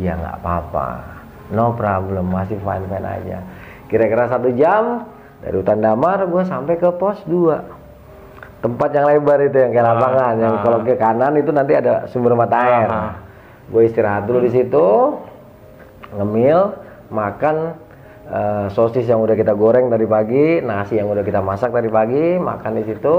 ya 0.00 0.16
nggak 0.16 0.42
apa-apa. 0.42 0.88
No 1.52 1.76
problem 1.76 2.32
masih 2.32 2.58
fine 2.58 2.88
fine 2.88 3.06
aja. 3.06 3.38
Kira-kira 3.86 4.26
satu 4.26 4.50
jam 4.56 5.06
dari 5.46 5.62
hutan 5.62 5.78
damar 5.78 6.26
gue 6.26 6.42
sampai 6.42 6.74
ke 6.74 6.90
pos 6.98 7.22
2 7.22 8.66
tempat 8.66 8.90
yang 8.98 9.06
lebar 9.06 9.38
itu 9.46 9.56
yang 9.62 9.70
kayak 9.70 9.86
Ah, 9.86 9.90
lapangan 9.94 10.34
yang 10.42 10.54
ah. 10.58 10.62
kalau 10.66 10.78
ke 10.82 10.98
kanan 10.98 11.32
itu 11.38 11.50
nanti 11.54 11.72
ada 11.78 12.10
sumber 12.10 12.34
mata 12.34 12.56
air. 12.58 12.88
Ah, 12.90 12.98
ah. 12.98 13.12
gue 13.70 13.82
istirahat 13.86 14.26
dulu 14.26 14.42
di 14.42 14.50
situ 14.50 14.86
ngemil 16.18 16.74
makan 17.14 17.78
eh, 18.26 18.66
sosis 18.74 19.06
yang 19.06 19.22
udah 19.22 19.38
kita 19.38 19.54
goreng 19.54 19.86
tadi 19.86 20.02
pagi 20.02 20.58
nasi 20.66 20.98
yang 20.98 21.06
udah 21.06 21.22
kita 21.22 21.38
masak 21.38 21.70
tadi 21.70 21.86
pagi 21.86 22.42
makan 22.42 22.82
di 22.82 22.84
situ. 22.90 23.18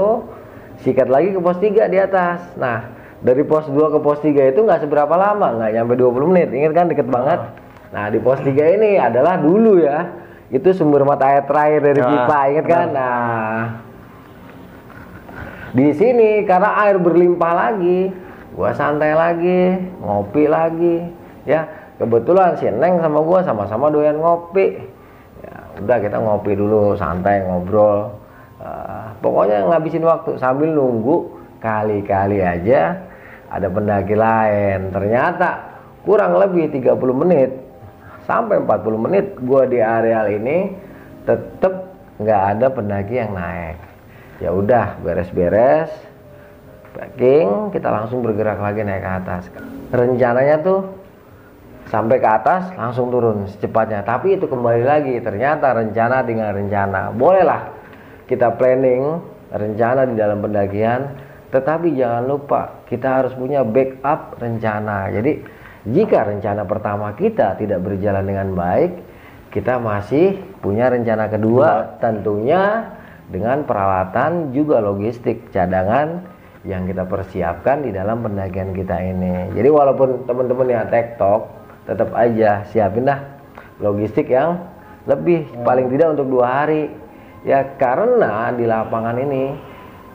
Sikat 0.84 1.08
lagi 1.08 1.32
ke 1.32 1.40
pos 1.40 1.56
3 1.56 1.88
di 1.88 1.96
atas. 1.96 2.44
Nah 2.60 2.92
dari 3.24 3.40
pos 3.40 3.72
2 3.72 3.94
ke 3.94 3.98
pos 4.04 4.20
3 4.20 4.52
itu 4.52 4.60
nggak 4.68 4.84
seberapa 4.84 5.16
lama 5.16 5.56
nggak 5.56 5.70
nyampe 5.80 5.96
20 5.96 6.28
menit. 6.28 6.48
Ingat 6.52 6.72
kan 6.76 6.86
deket 6.92 7.08
banget. 7.08 7.40
Nah 7.88 8.12
di 8.12 8.20
pos 8.20 8.44
3 8.44 8.52
ini 8.52 9.00
adalah 9.00 9.40
dulu 9.40 9.80
ya 9.80 10.27
itu 10.48 10.68
sumber 10.72 11.04
mata 11.04 11.28
air 11.28 11.44
terakhir 11.44 11.80
dari 11.84 12.00
Ah, 12.00 12.08
pipa 12.08 12.38
ingat 12.48 12.66
kan 12.66 12.86
nah 12.92 13.60
Di 15.68 15.92
sini 15.92 16.48
karena 16.48 16.80
air 16.80 16.96
berlimpah 16.96 17.52
lagi, 17.52 18.08
gua 18.56 18.72
santai 18.72 19.12
lagi, 19.12 19.76
ngopi 20.00 20.48
lagi, 20.48 21.04
ya. 21.44 21.68
Kebetulan 22.00 22.56
si 22.56 22.72
Neng 22.72 23.04
sama 23.04 23.20
gua 23.20 23.44
sama-sama 23.44 23.92
doyan 23.92 24.16
ngopi. 24.16 24.80
Ya, 25.44 25.56
udah 25.84 25.98
kita 26.00 26.16
ngopi 26.16 26.56
dulu, 26.56 26.96
santai 26.96 27.44
ngobrol. 27.44 28.16
Uh, 28.64 29.12
pokoknya 29.20 29.68
ngabisin 29.68 30.08
waktu 30.08 30.40
sambil 30.40 30.72
nunggu 30.72 31.36
kali-kali 31.60 32.40
aja 32.40 32.96
ada 33.52 33.68
pendaki 33.68 34.16
lain. 34.16 34.88
Ternyata 34.88 35.68
kurang 36.08 36.40
lebih 36.40 36.72
30 36.72 36.96
menit 37.12 37.67
sampai 38.28 38.60
40 38.60 39.04
menit 39.08 39.26
gua 39.40 39.64
di 39.64 39.80
areal 39.80 40.28
ini 40.28 40.76
tetap 41.24 41.88
nggak 42.20 42.42
ada 42.54 42.66
pendaki 42.68 43.14
yang 43.16 43.32
naik. 43.32 43.80
Ya 44.44 44.52
udah 44.52 45.00
beres-beres 45.00 45.88
packing 46.92 47.72
kita 47.72 47.88
langsung 47.88 48.20
bergerak 48.20 48.60
lagi 48.60 48.84
naik 48.84 49.00
ke 49.00 49.10
atas. 49.24 49.42
Rencananya 49.88 50.60
tuh 50.60 50.92
sampai 51.88 52.20
ke 52.20 52.28
atas 52.28 52.68
langsung 52.76 53.08
turun 53.08 53.48
secepatnya. 53.48 54.04
Tapi 54.04 54.36
itu 54.36 54.44
kembali 54.44 54.84
lagi 54.84 55.16
ternyata 55.24 55.72
rencana 55.72 56.20
dengan 56.20 56.52
rencana. 56.52 57.10
Bolehlah 57.16 57.72
kita 58.28 58.52
planning 58.60 59.24
rencana 59.48 60.04
di 60.04 60.14
dalam 60.20 60.44
pendakian 60.44 61.16
tetapi 61.48 61.96
jangan 61.96 62.28
lupa 62.28 62.84
kita 62.84 63.24
harus 63.24 63.32
punya 63.32 63.64
backup 63.64 64.36
rencana. 64.36 65.08
Jadi 65.08 65.40
jika 65.86 66.26
rencana 66.26 66.66
pertama 66.66 67.14
kita 67.14 67.54
tidak 67.60 67.84
berjalan 67.84 68.24
dengan 68.26 68.48
baik 68.56 68.92
kita 69.54 69.80
masih 69.80 70.36
punya 70.60 70.92
rencana 70.92 71.30
kedua 71.30 72.00
tentunya 72.02 72.94
dengan 73.28 73.64
peralatan 73.64 74.56
juga 74.56 74.80
logistik 74.80 75.52
cadangan 75.52 76.24
yang 76.66 76.88
kita 76.88 77.04
persiapkan 77.06 77.84
di 77.84 77.94
dalam 77.94 78.24
pendakian 78.24 78.74
kita 78.76 78.96
ini. 78.98 79.52
Jadi 79.56 79.68
walaupun 79.68 80.28
teman-teman 80.28 80.68
ya 80.68 80.82
tektok, 80.88 81.48
tetap 81.86 82.12
aja 82.16 82.66
siapin 82.68 83.08
dah 83.08 83.20
logistik 83.78 84.28
yang 84.28 84.58
lebih 85.06 85.48
hmm. 85.48 85.64
paling 85.64 85.86
tidak 85.92 86.18
untuk 86.18 86.28
dua 86.28 86.64
hari. 86.64 86.90
Ya 87.46 87.62
karena 87.78 88.50
di 88.52 88.66
lapangan 88.66 89.14
ini 89.16 89.54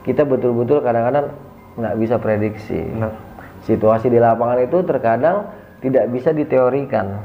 kita 0.04 0.28
betul-betul 0.28 0.84
kadang-kadang 0.84 1.32
nggak 1.80 1.96
bisa 1.96 2.14
prediksi. 2.20 2.84
Nah. 2.92 3.23
Situasi 3.64 4.12
di 4.12 4.20
lapangan 4.20 4.60
itu 4.60 4.84
terkadang 4.84 5.48
tidak 5.80 6.12
bisa 6.12 6.36
diteorikan. 6.36 7.24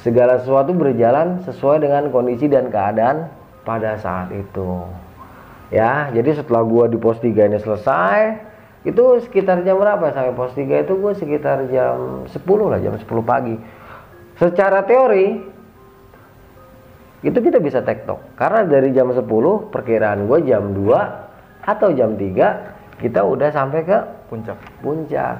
Segala 0.00 0.38
sesuatu 0.40 0.76
berjalan 0.76 1.42
sesuai 1.42 1.82
dengan 1.82 2.12
kondisi 2.12 2.46
dan 2.46 2.68
keadaan 2.68 3.32
pada 3.64 3.96
saat 4.00 4.30
itu. 4.32 4.84
Ya 5.68 6.08
jadi 6.12 6.36
setelah 6.36 6.64
gua 6.64 6.88
di 6.88 6.96
pos 6.96 7.20
3 7.20 7.48
ini 7.48 7.58
selesai 7.60 8.40
itu 8.88 9.20
sekitar 9.20 9.60
jam 9.66 9.76
berapa 9.76 10.12
sampai 10.16 10.32
pos 10.32 10.56
3 10.56 10.84
itu? 10.84 10.96
Gua 10.96 11.12
sekitar 11.12 11.68
jam 11.68 12.24
10 12.24 12.72
lah 12.72 12.80
jam 12.80 12.94
10 12.96 13.04
pagi. 13.24 13.56
Secara 14.40 14.84
teori 14.84 15.26
itu 17.20 17.38
kita 17.42 17.58
bisa 17.58 17.82
tektok. 17.82 18.36
Karena 18.38 18.64
dari 18.64 18.94
jam 18.96 19.12
10 19.12 19.24
perkiraan 19.72 20.24
gua 20.24 20.38
jam 20.40 20.72
2 20.72 21.68
atau 21.68 21.88
jam 21.92 22.16
3 22.16 23.02
kita 23.02 23.20
udah 23.26 23.50
sampai 23.52 23.80
ke 23.84 24.17
puncak. 24.28 24.58
Puncak. 24.84 25.36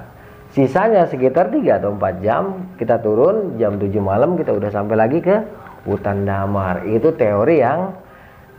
Sisanya 0.57 1.05
sekitar 1.05 1.53
3 1.53 1.79
atau 1.79 1.93
4 1.95 2.25
jam. 2.25 2.73
Kita 2.81 2.99
turun 3.05 3.61
jam 3.61 3.77
7 3.77 3.93
malam 4.01 4.35
kita 4.41 4.57
udah 4.57 4.73
sampai 4.73 4.97
lagi 4.97 5.21
ke 5.21 5.37
hutan 5.85 6.25
damar. 6.25 6.89
Itu 6.89 7.13
teori 7.15 7.61
yang 7.61 7.93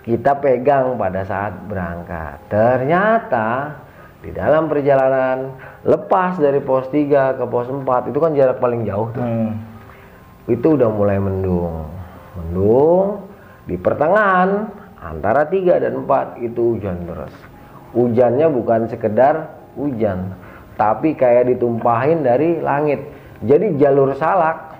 kita 0.05 0.37
pegang 0.37 0.95
pada 0.95 1.25
saat 1.25 1.53
berangkat. 1.65 2.37
Ternyata 2.47 3.77
di 4.21 4.29
dalam 4.35 4.67
perjalanan 4.69 5.57
lepas 5.83 6.37
dari 6.37 6.61
pos 6.61 6.87
3 6.93 7.39
ke 7.39 7.43
pos 7.49 7.67
4 7.67 8.11
itu 8.13 8.17
kan 8.21 8.31
jarak 8.37 8.61
paling 8.61 8.85
jauh 8.85 9.09
tuh. 9.11 9.25
Hmm. 9.25 9.53
itu 10.49 10.65
udah 10.65 10.89
mulai 10.89 11.21
mendung. 11.21 11.85
Mendung 12.33 13.21
di 13.69 13.77
pertengahan 13.77 14.65
antara 14.97 15.45
3 15.45 15.77
dan 15.77 15.93
4 16.09 16.41
itu 16.41 16.73
hujan 16.73 17.05
terus 17.05 17.33
hujannya 17.93 18.49
bukan 18.49 18.89
sekedar 18.89 19.58
hujan 19.77 20.33
tapi 20.79 21.11
kayak 21.11 21.51
ditumpahin 21.51 22.23
dari 22.23 22.63
langit. 22.63 23.03
Jadi 23.43 23.75
jalur 23.75 24.15
salak 24.15 24.79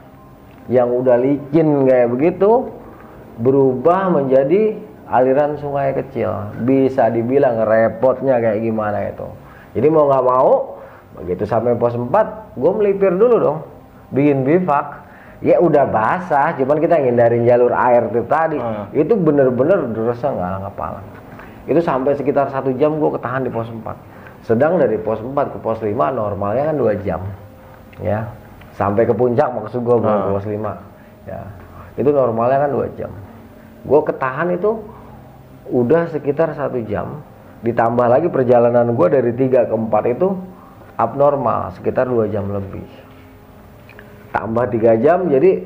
yang 0.71 0.88
udah 0.88 1.19
licin 1.19 1.84
kayak 1.84 2.08
begitu 2.08 2.71
berubah 3.43 4.08
menjadi 4.08 4.80
aliran 5.12 5.60
sungai 5.60 5.91
kecil. 5.91 6.56
Bisa 6.63 7.12
dibilang 7.12 7.67
repotnya 7.67 8.39
kayak 8.39 8.63
gimana 8.63 9.12
itu. 9.12 9.28
Jadi 9.75 9.88
mau 9.91 10.08
nggak 10.08 10.23
mau 10.23 10.80
begitu 11.19 11.43
sampai 11.43 11.75
pos 11.75 11.99
4 11.99 12.56
gue 12.56 12.71
melipir 12.80 13.12
dulu 13.12 13.36
dong 13.43 13.60
bikin 14.15 14.47
bivak 14.47 15.04
ya 15.43 15.60
udah 15.60 15.84
basah 15.89 16.56
cuman 16.56 16.80
kita 16.80 16.95
ngindarin 16.95 17.43
jalur 17.43 17.75
air 17.75 18.08
itu 18.08 18.23
tadi 18.23 18.56
hmm. 18.56 18.95
itu 18.95 19.13
bener-bener 19.19 19.89
derasnya 19.91 20.32
nggak 20.32 20.52
ngapalan 20.63 21.04
itu 21.67 21.82
sampai 21.84 22.15
sekitar 22.15 22.47
satu 22.54 22.71
jam 22.80 22.95
gue 22.95 23.10
ketahan 23.19 23.43
di 23.43 23.52
pos 23.52 23.67
4 23.67 23.84
sedang 24.43 24.80
dari 24.80 24.95
pos 24.99 25.19
4 25.19 25.56
ke 25.56 25.58
pos 25.60 25.80
5 25.84 25.93
normalnya 25.93 26.71
kan 26.71 26.75
2 26.78 27.06
jam. 27.06 27.21
Ya. 27.99 28.32
Sampai 28.80 29.04
ke 29.04 29.12
puncak 29.12 29.52
maksud 29.52 29.84
gue 29.84 29.95
bukan 29.99 30.17
ke 30.23 30.30
pos 30.32 30.45
5. 30.47 31.28
Ya. 31.28 31.41
Itu 31.99 32.10
normalnya 32.15 32.67
kan 32.67 32.71
2 32.71 32.97
jam. 32.99 33.12
Gue 33.84 33.99
ketahan 34.08 34.56
itu 34.56 34.80
udah 35.69 36.08
sekitar 36.12 36.56
satu 36.56 36.80
jam. 36.88 37.21
Ditambah 37.60 38.08
lagi 38.08 38.32
perjalanan 38.32 38.95
gue 38.95 39.08
dari 39.12 39.32
3 39.36 39.67
ke 39.67 39.75
4 39.75 40.15
itu 40.15 40.28
abnormal, 40.95 41.75
sekitar 41.75 42.08
2 42.08 42.32
jam 42.32 42.47
lebih. 42.47 42.88
Tambah 44.32 44.65
3 44.71 45.04
jam 45.04 45.28
jadi 45.28 45.63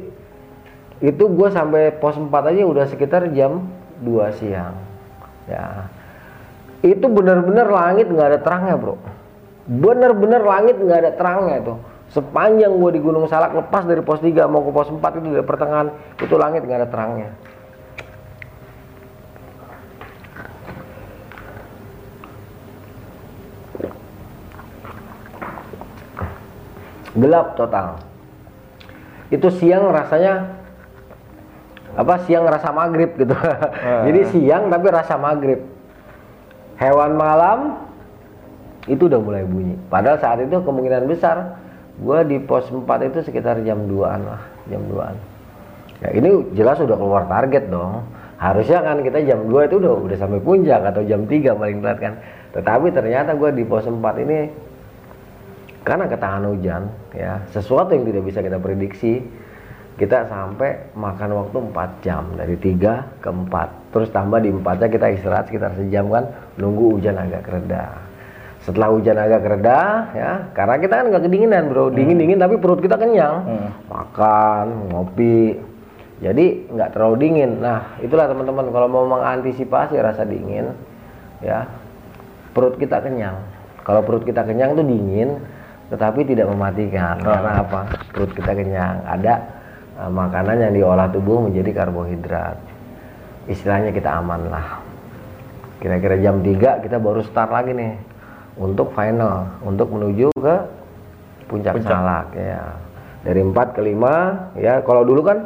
itu 1.03 1.23
gue 1.27 1.49
sampai 1.51 1.93
pos 1.99 2.15
4 2.17 2.31
aja 2.31 2.61
udah 2.65 2.85
sekitar 2.89 3.29
jam 3.35 3.69
2 4.01 4.39
siang. 4.41 4.73
Ya 5.45 5.91
itu 6.83 7.07
benar-benar 7.07 7.71
langit 7.71 8.11
nggak 8.11 8.27
ada 8.35 8.39
terangnya 8.43 8.75
bro. 8.75 8.99
Benar-benar 9.63 10.43
langit 10.43 10.75
nggak 10.75 10.99
ada 10.99 11.11
terangnya 11.15 11.55
itu. 11.63 11.73
Sepanjang 12.11 12.75
gua 12.75 12.91
di 12.91 12.99
Gunung 12.99 13.25
Salak 13.31 13.55
lepas 13.55 13.87
dari 13.87 14.03
pos 14.03 14.19
3 14.19 14.51
mau 14.51 14.61
ke 14.67 14.71
pos 14.75 14.91
4 14.91 14.99
itu 15.23 15.27
di 15.31 15.41
pertengahan 15.47 15.87
itu 16.19 16.35
langit 16.35 16.67
nggak 16.67 16.79
ada 16.83 16.89
terangnya. 16.91 17.29
Gelap 27.15 27.55
total. 27.55 28.03
Itu 29.31 29.47
siang 29.47 29.87
rasanya 29.87 30.59
apa 31.95 32.27
siang 32.27 32.43
rasa 32.43 32.75
maghrib 32.75 33.15
gitu. 33.15 33.33
Jadi 34.05 34.19
siang 34.35 34.67
tapi 34.67 34.91
rasa 34.91 35.15
maghrib 35.15 35.72
hewan 36.77 37.17
malam 37.17 37.59
itu 38.89 39.07
udah 39.07 39.19
mulai 39.19 39.43
bunyi. 39.47 39.75
Padahal 39.87 40.19
saat 40.19 40.39
itu 40.43 40.55
kemungkinan 40.59 41.07
besar 41.07 41.61
gue 41.93 42.19
di 42.25 42.37
pos 42.41 42.67
4 42.67 42.83
itu 43.09 43.19
sekitar 43.23 43.61
jam 43.61 43.85
2an 43.85 44.21
lah, 44.25 44.41
jam 44.67 44.81
2an. 44.89 45.15
Ya 46.03 46.09
ini 46.19 46.29
jelas 46.57 46.81
udah 46.83 46.97
keluar 46.97 47.23
target 47.29 47.69
dong. 47.69 48.03
Harusnya 48.41 48.83
kan 48.83 48.99
kita 49.05 49.23
jam 49.23 49.47
2 49.47 49.69
itu 49.71 49.75
udah 49.79 49.93
udah 50.03 50.17
sampai 50.19 50.41
puncak 50.43 50.81
atau 50.83 51.01
jam 51.07 51.23
3 51.23 51.55
paling 51.55 51.79
telat 51.79 51.99
kan. 52.01 52.13
Tetapi 52.53 52.87
ternyata 52.91 53.37
gue 53.37 53.49
di 53.55 53.63
pos 53.63 53.87
4 53.87 54.23
ini 54.25 54.39
karena 55.83 56.07
ketahan 56.07 56.47
hujan 56.47 56.87
ya, 57.11 57.43
sesuatu 57.51 57.91
yang 57.91 58.07
tidak 58.07 58.23
bisa 58.23 58.39
kita 58.39 58.55
prediksi 58.55 59.19
kita 59.93 60.25
sampai 60.25 60.89
makan 60.97 61.29
waktu 61.37 61.57
4 61.69 62.05
jam 62.05 62.23
dari 62.33 62.57
3 62.57 63.21
ke 63.21 63.29
4 63.29 63.93
terus 63.93 64.09
tambah 64.09 64.41
di 64.41 64.49
4 64.49 64.81
nya 64.81 64.87
kita 64.89 65.07
istirahat 65.13 65.45
sekitar 65.49 65.77
sejam 65.77 66.09
kan 66.09 66.25
nunggu 66.57 66.97
hujan 66.97 67.13
agak 67.13 67.45
reda 67.45 68.13
setelah 68.63 68.95
hujan 68.95 69.19
agak 69.19 69.43
reda 69.43 69.79
ya 70.15 70.31
karena 70.55 70.75
kita 70.79 70.93
kan 70.95 71.05
nggak 71.11 71.23
kedinginan 71.27 71.67
bro. 71.67 71.91
Dingin 71.91 72.15
dingin 72.15 72.39
tapi 72.39 72.55
perut 72.55 72.79
kita 72.79 72.95
kenyang. 72.95 73.35
Hmm. 73.43 73.69
makan 73.91 74.65
ngopi. 74.95 75.59
Jadi 76.23 76.71
nggak 76.71 76.95
terlalu 76.95 77.15
dingin. 77.27 77.59
Nah 77.59 77.99
itulah 77.99 78.31
teman-teman. 78.31 78.71
Kalau 78.71 78.87
mau 78.87 79.03
mengantisipasi 79.03 79.99
rasa 79.99 80.23
dingin 80.23 80.71
ya 81.43 81.67
perut 82.55 82.79
kita 82.79 83.03
kenyang. 83.03 83.35
Kalau 83.83 83.99
perut 83.99 84.23
kita 84.23 84.47
kenyang 84.47 84.79
tuh 84.79 84.87
dingin 84.87 85.43
tetapi 85.91 86.23
tidak 86.23 86.47
mematikan. 86.47 87.19
Oh. 87.19 87.35
karena 87.35 87.51
apa? 87.67 87.81
Perut 88.15 88.31
kita 88.31 88.55
kenyang. 88.55 89.03
Ada 89.03 89.43
makanan 90.09 90.55
yang 90.59 90.73
diolah 90.73 91.07
tubuh 91.11 91.45
menjadi 91.47 91.83
karbohidrat 91.83 92.57
istilahnya 93.47 93.91
kita 93.91 94.09
aman 94.19 94.47
lah 94.47 94.79
kira-kira 95.79 96.15
jam 96.19 96.39
3 96.39 96.83
kita 96.83 96.97
baru 96.97 97.21
start 97.27 97.51
lagi 97.51 97.75
nih 97.75 97.93
untuk 98.55 98.95
final 98.95 99.49
untuk 99.61 99.91
menuju 99.91 100.31
ke 100.31 100.55
puncak, 101.51 101.75
puncak. 101.75 101.91
salak 101.91 102.27
ya 102.35 102.63
dari 103.23 103.41
4 103.43 103.75
ke 103.75 103.81
5 103.83 104.63
ya 104.63 104.73
kalau 104.87 105.03
dulu 105.03 105.21
kan 105.27 105.37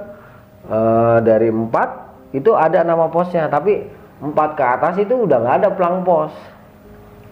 uh, 0.70 1.18
dari 1.26 1.50
4 1.50 2.38
itu 2.38 2.52
ada 2.54 2.86
nama 2.86 3.10
posnya 3.10 3.50
tapi 3.50 3.88
4 4.22 4.34
ke 4.58 4.64
atas 4.66 4.96
itu 5.02 5.26
udah 5.26 5.38
nggak 5.42 5.58
ada 5.66 5.70
pelang 5.74 6.06
pos 6.06 6.34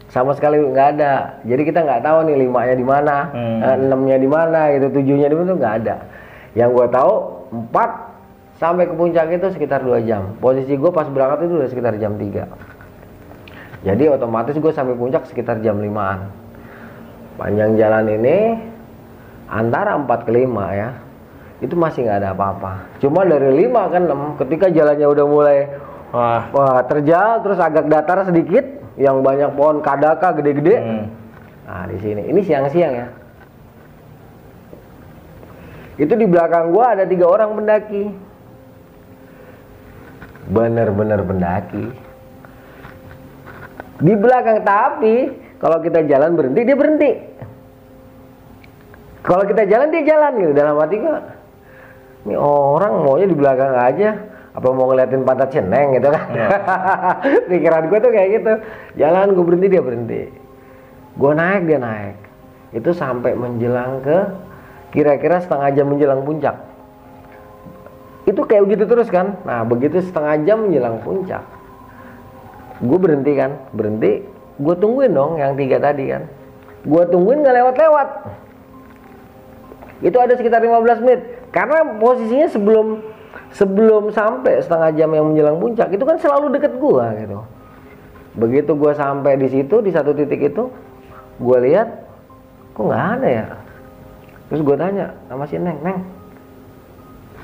sama 0.06 0.32
sekali 0.38 0.62
nggak 0.62 0.88
ada. 0.96 1.42
Jadi 1.44 1.62
kita 1.66 1.82
nggak 1.82 2.06
tahu 2.06 2.30
nih 2.30 2.46
limanya 2.46 2.76
di 2.78 2.86
mana, 2.86 3.16
Hmm. 3.34 3.60
eh, 3.60 3.76
enamnya 3.84 4.18
di 4.22 4.30
mana, 4.30 4.60
gitu, 4.72 4.88
tujuhnya 5.02 5.28
di 5.28 5.36
mana 5.36 5.48
tuh 5.52 5.58
nggak 5.60 5.76
ada. 5.84 5.96
Yang 6.56 6.70
gue 6.72 6.88
tahu 6.96 7.14
empat 7.52 7.90
sampai 8.58 8.88
ke 8.88 8.96
puncak 8.96 9.28
itu 9.36 9.48
sekitar 9.52 9.84
dua 9.84 10.00
jam. 10.02 10.40
Posisi 10.40 10.74
gue 10.80 10.92
pas 10.92 11.06
berangkat 11.06 11.52
itu 11.52 11.54
udah 11.60 11.70
sekitar 11.70 11.94
jam 12.00 12.16
3 12.16 13.86
Jadi 13.86 14.04
otomatis 14.10 14.56
gue 14.58 14.72
sampai 14.74 14.96
puncak 14.98 15.28
sekitar 15.30 15.62
jam 15.62 15.78
5an. 15.78 16.20
Panjang 17.36 17.76
jalan 17.76 18.06
ini 18.08 18.38
antara 19.52 20.00
4 20.00 20.08
ke 20.26 20.32
5 20.32 20.48
ya. 20.80 20.90
Itu 21.60 21.76
masih 21.76 22.08
nggak 22.08 22.20
ada 22.24 22.30
apa-apa. 22.34 22.98
Cuma 23.04 23.28
dari 23.28 23.68
5 23.68 23.92
ke 23.92 23.98
6 24.00 24.40
ketika 24.42 24.66
jalannya 24.72 25.08
udah 25.12 25.26
mulai 25.28 25.60
Wah. 26.16 26.48
Wah, 26.56 26.80
terjal 26.88 27.44
terus 27.44 27.60
agak 27.60 27.92
datar 27.92 28.24
sedikit, 28.24 28.64
yang 28.96 29.20
banyak 29.20 29.52
pohon 29.60 29.84
kadaka 29.84 30.32
gede-gede. 30.40 30.76
Hmm. 30.80 31.06
Nah, 31.68 31.84
di 31.92 31.98
sini. 32.00 32.24
Ini 32.32 32.40
siang-siang 32.40 32.94
ya. 32.96 33.08
Itu 35.96 36.14
di 36.20 36.28
belakang 36.28 36.76
gua 36.76 36.96
ada 36.96 37.08
tiga 37.08 37.26
orang 37.28 37.56
pendaki. 37.56 38.04
Bener-bener 40.52 41.20
pendaki. 41.24 41.86
Di 44.04 44.14
belakang 44.20 44.62
tapi 44.68 45.32
kalau 45.58 45.80
kita 45.80 46.04
jalan 46.04 46.36
berhenti 46.36 46.62
dia 46.68 46.78
berhenti. 46.78 47.12
Kalau 49.26 49.44
kita 49.48 49.66
jalan 49.66 49.90
dia 49.90 50.04
jalan 50.06 50.32
gitu 50.38 50.54
dalam 50.54 50.76
hati 50.78 50.96
gua. 51.00 51.20
Ini 52.26 52.36
orang 52.42 52.94
maunya 53.06 53.28
di 53.30 53.38
belakang 53.38 53.74
aja 53.74 54.10
apa 54.56 54.68
mau 54.72 54.88
ngeliatin 54.88 55.28
pantat 55.28 55.52
seneng 55.52 56.00
gitu 56.00 56.08
kan 56.16 56.32
pikiran 57.52 57.92
gue 57.92 58.00
tuh 58.00 58.12
kayak 58.16 58.30
gitu 58.40 58.54
jalan 58.96 59.36
gue 59.36 59.44
berhenti 59.44 59.68
dia 59.68 59.84
berhenti 59.84 60.22
gue 61.20 61.32
naik 61.36 61.68
dia 61.68 61.76
naik 61.76 62.16
itu 62.72 62.90
sampai 62.96 63.36
menjelang 63.36 64.00
ke 64.00 64.18
kira-kira 64.96 65.44
setengah 65.44 65.70
jam 65.76 65.92
menjelang 65.92 66.24
puncak. 66.24 66.56
Itu 68.26 68.48
kayak 68.48 68.64
begitu 68.66 68.84
terus 68.88 69.12
kan? 69.12 69.38
Nah 69.44 69.68
begitu 69.68 70.00
setengah 70.00 70.42
jam 70.48 70.66
menjelang 70.66 71.04
puncak 71.04 71.44
gue 72.82 72.98
berhenti 73.00 73.32
kan? 73.38 73.56
Berhenti 73.72 74.26
gue 74.56 74.76
tungguin 74.76 75.12
dong 75.16 75.40
yang 75.40 75.56
tiga 75.56 75.80
tadi 75.80 76.12
kan. 76.12 76.28
Gue 76.84 77.04
tungguin 77.08 77.44
nggak 77.44 77.56
lewat-lewat. 77.56 78.08
Itu 80.04 80.18
ada 80.20 80.36
sekitar 80.36 80.60
15 80.60 81.04
menit. 81.04 81.20
Karena 81.56 81.88
posisinya 81.96 82.52
sebelum 82.52 83.00
sebelum 83.56 84.12
sampai 84.12 84.60
setengah 84.60 84.92
jam 85.00 85.10
yang 85.16 85.32
menjelang 85.32 85.58
puncak 85.64 85.88
itu 85.96 86.04
kan 86.04 86.20
selalu 86.20 86.60
deket 86.60 86.76
gua 86.76 87.16
gitu. 87.16 87.40
Begitu 88.36 88.76
gua 88.76 88.92
sampai 88.92 89.40
di 89.40 89.48
situ 89.48 89.80
di 89.80 89.96
satu 89.96 90.12
titik 90.12 90.52
itu 90.52 90.68
gua 91.40 91.64
lihat 91.64 91.88
kok 92.76 92.84
nggak 92.84 93.06
ada 93.20 93.28
ya 93.32 93.46
terus 94.50 94.62
gua 94.62 94.78
tanya 94.78 95.14
sama 95.30 95.46
si 95.50 95.58
neng 95.58 95.80
neng 95.82 95.98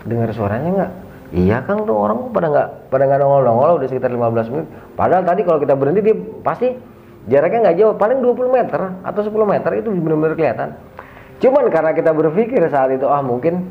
dengar 0.06 0.30
suaranya 0.34 0.70
nggak? 0.74 0.92
Iya 1.32 1.64
kang 1.64 1.88
tuh 1.88 1.96
orang 1.96 2.36
pada 2.36 2.52
nggak 2.52 2.68
pada 2.92 3.04
nggak 3.08 3.20
nongol 3.24 3.42
nongol 3.48 3.72
udah 3.80 3.88
sekitar 3.88 4.12
15 4.12 4.52
menit. 4.52 4.68
Padahal 5.00 5.24
tadi 5.24 5.42
kalau 5.48 5.60
kita 5.64 5.74
berhenti 5.80 6.02
dia 6.04 6.16
pasti 6.44 6.68
jaraknya 7.32 7.70
nggak 7.70 7.78
jauh 7.80 7.94
paling 7.96 8.20
20 8.20 8.52
meter 8.52 8.82
atau 9.06 9.22
10 9.24 9.32
meter 9.48 9.72
itu 9.80 9.90
benar-benar 9.96 10.36
kelihatan. 10.36 10.70
Cuman 11.40 11.64
karena 11.72 11.92
kita 11.96 12.12
berpikir 12.12 12.62
saat 12.68 12.92
itu 12.92 13.08
ah 13.08 13.24
mungkin 13.24 13.64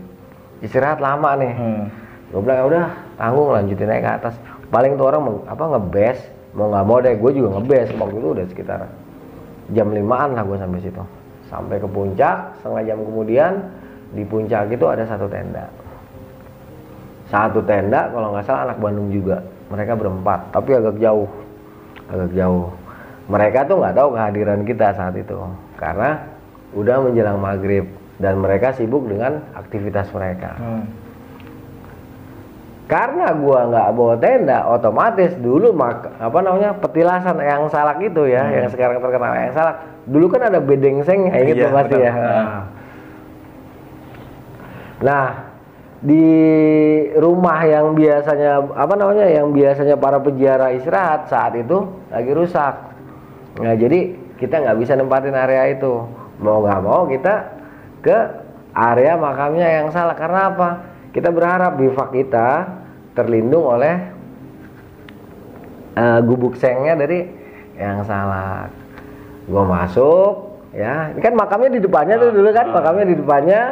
istirahat 0.64 0.98
lama 1.04 1.36
nih. 1.36 1.52
Hmm. 1.54 1.84
gue 2.30 2.38
bilang 2.46 2.58
ya 2.62 2.64
udah 2.70 2.84
tanggung 3.18 3.50
lanjutin 3.50 3.90
naik 3.90 4.06
ke 4.06 4.10
atas. 4.22 4.34
Paling 4.70 4.94
tuh 4.94 5.10
orang 5.10 5.22
apa 5.50 5.64
ngebes 5.66 6.18
mau 6.54 6.70
nggak 6.70 6.84
mau 6.86 6.98
deh 7.02 7.14
gue 7.14 7.30
juga 7.34 7.48
ngebes 7.58 7.88
waktu 7.94 8.16
itu 8.18 8.28
udah 8.34 8.44
sekitar 8.50 8.80
jam 9.70 9.88
limaan 9.94 10.34
lah 10.34 10.42
gue 10.42 10.58
sampai 10.58 10.82
situ 10.82 11.02
sampai 11.50 11.82
ke 11.82 11.88
puncak 11.90 12.54
setengah 12.62 12.94
jam 12.94 12.98
kemudian 13.02 13.52
di 14.14 14.22
puncak 14.22 14.70
itu 14.70 14.86
ada 14.86 15.04
satu 15.04 15.26
tenda. 15.26 15.66
Satu 17.30 17.62
tenda 17.62 18.10
kalau 18.10 18.34
nggak 18.34 18.46
salah 18.46 18.70
anak 18.70 18.78
Bandung 18.78 19.10
juga. 19.10 19.42
Mereka 19.70 19.98
berempat 19.98 20.50
tapi 20.54 20.74
agak 20.74 20.98
jauh. 21.02 21.28
Agak 22.10 22.30
jauh. 22.34 22.70
Mereka 23.30 23.70
tuh 23.70 23.76
nggak 23.78 23.94
tahu 23.94 24.08
kehadiran 24.18 24.60
kita 24.66 24.86
saat 24.94 25.14
itu. 25.14 25.38
Karena 25.78 26.18
udah 26.74 26.96
menjelang 27.02 27.38
maghrib 27.38 27.86
dan 28.18 28.38
mereka 28.38 28.74
sibuk 28.74 29.06
dengan 29.06 29.42
aktivitas 29.54 30.10
mereka. 30.14 30.54
Hmm. 30.58 30.84
Karena 32.90 33.30
gua 33.38 33.70
nggak 33.70 33.88
bawa 33.94 34.14
tenda 34.18 34.66
otomatis 34.66 35.38
dulu 35.38 35.70
mak 35.70 36.10
apa 36.18 36.38
namanya 36.42 36.74
petilasan 36.74 37.38
yang 37.38 37.70
salak 37.70 38.02
itu 38.02 38.26
ya 38.26 38.50
yang 38.50 38.66
sekarang 38.66 38.98
terkenal 38.98 39.30
yang 39.30 39.54
salak. 39.54 39.78
Dulu 40.10 40.26
kan 40.26 40.50
ada 40.50 40.58
bedengseng 40.58 41.30
kayak 41.30 41.54
gitu 41.54 41.70
Iya, 41.70 41.76
pasti 41.76 41.96
ya. 42.02 42.12
Nah. 42.12 42.62
nah 45.06 45.26
di 46.02 46.26
rumah 47.14 47.62
yang 47.62 47.94
biasanya 47.94 48.74
apa 48.74 48.94
namanya 48.98 49.26
yang 49.30 49.54
biasanya 49.54 49.94
para 49.94 50.18
peziarah 50.18 50.74
istirahat 50.74 51.30
saat 51.30 51.54
itu 51.54 51.86
lagi 52.10 52.32
rusak. 52.34 52.74
Nah 53.62 53.74
jadi 53.78 54.18
kita 54.34 54.66
nggak 54.66 54.78
bisa 54.82 54.98
nempatin 54.98 55.38
area 55.38 55.78
itu. 55.78 56.10
Mau 56.42 56.58
nggak 56.66 56.80
mau 56.82 57.06
kita 57.06 57.54
ke 58.02 58.18
area 58.74 59.14
makamnya 59.14 59.78
yang 59.78 59.94
salah 59.94 60.18
karena 60.18 60.50
apa 60.50 60.68
kita 61.10 61.28
berharap 61.34 61.78
bivak 61.78 62.14
kita 62.14 62.48
terlindung 63.18 63.66
oleh 63.66 63.94
eh, 65.98 66.20
gubuk 66.22 66.54
sengnya 66.54 66.94
dari 66.94 67.26
yang 67.74 68.04
salah. 68.06 68.70
Gua 69.50 69.66
masuk 69.66 70.62
ya. 70.76 71.10
Ini 71.10 71.20
kan 71.20 71.34
makamnya 71.34 71.70
di 71.74 71.80
depannya 71.82 72.14
tuh 72.20 72.30
dulu 72.30 72.50
kan 72.54 72.66
makamnya 72.70 73.06
di 73.10 73.16
depannya. 73.18 73.62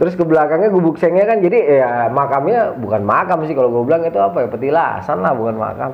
Terus 0.00 0.16
ke 0.16 0.24
belakangnya 0.24 0.72
gubuk 0.72 0.96
sengnya 0.96 1.28
kan 1.28 1.44
jadi 1.44 1.58
ya 1.84 1.90
makamnya 2.08 2.72
bukan 2.72 3.04
makam 3.04 3.44
sih 3.44 3.52
kalau 3.52 3.68
gue 3.68 3.84
bilang 3.84 4.00
itu 4.00 4.16
apa 4.16 4.46
ya 4.46 4.48
petilasan 4.48 5.20
lah 5.20 5.36
bukan 5.36 5.60
makam. 5.60 5.92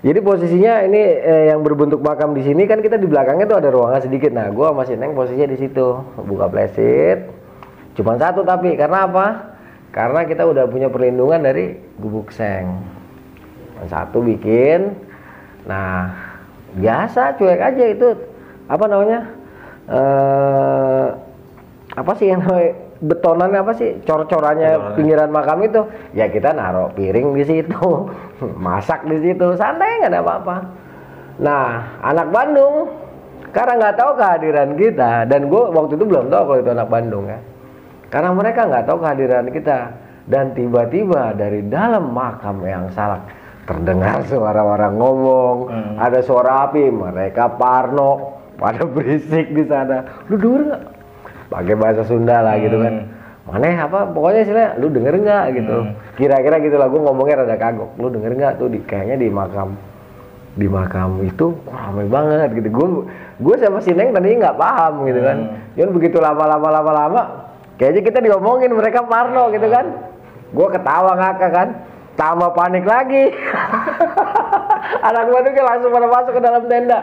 Jadi 0.00 0.24
posisinya 0.24 0.80
ini 0.88 1.20
eh, 1.20 1.52
yang 1.52 1.60
berbentuk 1.60 2.00
makam 2.00 2.32
di 2.32 2.40
sini 2.40 2.64
kan 2.64 2.80
kita 2.80 2.96
di 2.96 3.04
belakangnya 3.04 3.44
tuh 3.44 3.60
ada 3.60 3.68
ruangan 3.68 4.00
sedikit. 4.00 4.32
Nah 4.32 4.48
gua 4.48 4.72
masih 4.72 4.96
neng 4.96 5.12
posisinya 5.12 5.52
di 5.52 5.58
situ. 5.60 6.00
Buka 6.16 6.48
plesit 6.48 7.40
cuman 7.98 8.16
satu 8.16 8.46
tapi 8.46 8.78
karena 8.78 9.04
apa 9.04 9.26
karena 9.90 10.22
kita 10.22 10.46
udah 10.46 10.70
punya 10.70 10.86
perlindungan 10.86 11.42
dari 11.42 11.74
gubuk 11.98 12.30
seng. 12.30 12.78
Satu 13.90 14.22
bikin 14.22 14.94
nah 15.66 16.14
biasa 16.78 17.34
cuek 17.36 17.58
aja 17.58 17.84
itu. 17.90 18.08
Apa 18.70 18.84
namanya? 18.86 19.20
Eh 19.90 21.06
apa 21.98 22.12
sih 22.14 22.30
yang 22.30 22.46
betonan 23.02 23.50
apa 23.50 23.74
sih? 23.74 23.98
Cor-corannya 24.06 24.78
Cor-corannya. 24.78 24.94
pinggiran 24.94 25.30
makam 25.34 25.58
itu. 25.66 25.82
Ya 26.14 26.30
kita 26.30 26.54
naruh 26.54 26.94
piring 26.94 27.34
di 27.34 27.42
situ 27.42 27.82
masak 28.64 29.02
di 29.10 29.18
situ. 29.18 29.58
Santai 29.58 30.06
nggak 30.06 30.14
ada 30.14 30.22
apa-apa. 30.22 30.56
Nah 31.42 31.98
anak 32.06 32.30
Bandung 32.30 32.94
karena 33.50 33.72
nggak 33.74 33.96
tahu 33.98 34.10
kehadiran 34.14 34.70
kita 34.78 35.26
dan 35.26 35.50
gue 35.50 35.62
waktu 35.74 35.98
itu 35.98 36.06
belum 36.06 36.30
tahu 36.30 36.42
kalau 36.46 36.58
itu 36.62 36.70
anak 36.70 36.86
Bandung 36.86 37.26
ya 37.26 37.49
karena 38.10 38.30
mereka 38.34 38.66
nggak 38.66 38.84
tahu 38.90 38.98
kehadiran 39.00 39.46
kita. 39.54 39.78
Dan 40.30 40.54
tiba-tiba 40.54 41.34
dari 41.34 41.66
dalam 41.66 42.14
makam 42.14 42.62
yang 42.62 42.86
salak 42.94 43.24
terdengar 43.66 44.22
suara 44.30 44.62
orang 44.62 44.94
ngomong. 44.98 45.56
Hmm. 45.70 45.94
ada 45.98 46.20
suara 46.22 46.70
api 46.70 46.90
mereka 46.90 47.50
parno 47.54 48.38
pada 48.58 48.82
berisik 48.86 49.54
di 49.54 49.64
sana. 49.66 50.26
Lu 50.26 50.38
denger 50.38 50.60
nggak? 50.70 50.82
Pakai 51.50 51.74
bahasa 51.74 52.02
Sunda 52.06 52.42
lah 52.42 52.58
gitu 52.62 52.78
kan. 52.78 53.10
Mana 53.48 53.90
apa 53.90 54.06
pokoknya 54.06 54.40
istilahnya 54.46 54.70
lu 54.78 54.86
denger 54.90 55.14
nggak? 55.18 55.44
gitu. 55.56 55.76
Hmm. 55.82 55.94
kira-kira 56.14 56.56
gitu 56.62 56.76
lah 56.78 56.86
gue 56.90 57.00
ngomongnya 57.00 57.42
rada 57.46 57.56
kagok. 57.58 57.90
Lu 57.98 58.06
denger 58.10 58.32
nggak 58.38 58.52
tuh 58.58 58.68
di 58.70 58.78
kayaknya 58.86 59.16
di 59.18 59.28
makam 59.30 59.74
di 60.50 60.66
makam 60.66 61.22
itu 61.22 61.54
wah, 61.66 61.90
ramai 61.90 62.06
banget 62.06 62.54
gitu. 62.58 62.68
Gue 62.70 62.86
gue 63.38 63.54
sama 63.58 63.82
si 63.82 63.94
Neng 63.94 64.14
tadinya 64.14 64.50
nggak 64.50 64.58
paham 64.58 64.94
gitu 65.10 65.20
kan. 65.22 65.38
Hmm. 65.42 65.58
cuman 65.74 65.90
begitu 65.94 66.16
lama-lama 66.22 66.68
lama-lama 66.70 67.20
kayaknya 67.80 68.02
kita 68.04 68.18
diomongin 68.20 68.76
mereka 68.76 69.00
parno 69.08 69.48
gitu 69.56 69.72
kan. 69.72 69.88
Gue 70.52 70.68
ketawa 70.68 71.16
ngakak 71.16 71.50
kan. 71.50 71.68
Tambah 72.20 72.52
panik 72.52 72.84
lagi. 72.84 73.32
Anak 75.08 75.24
gue 75.32 75.40
tuh 75.48 75.64
langsung 75.64 75.88
pada 75.88 76.08
masuk 76.12 76.32
ke 76.36 76.42
dalam 76.44 76.62
tenda. 76.68 77.00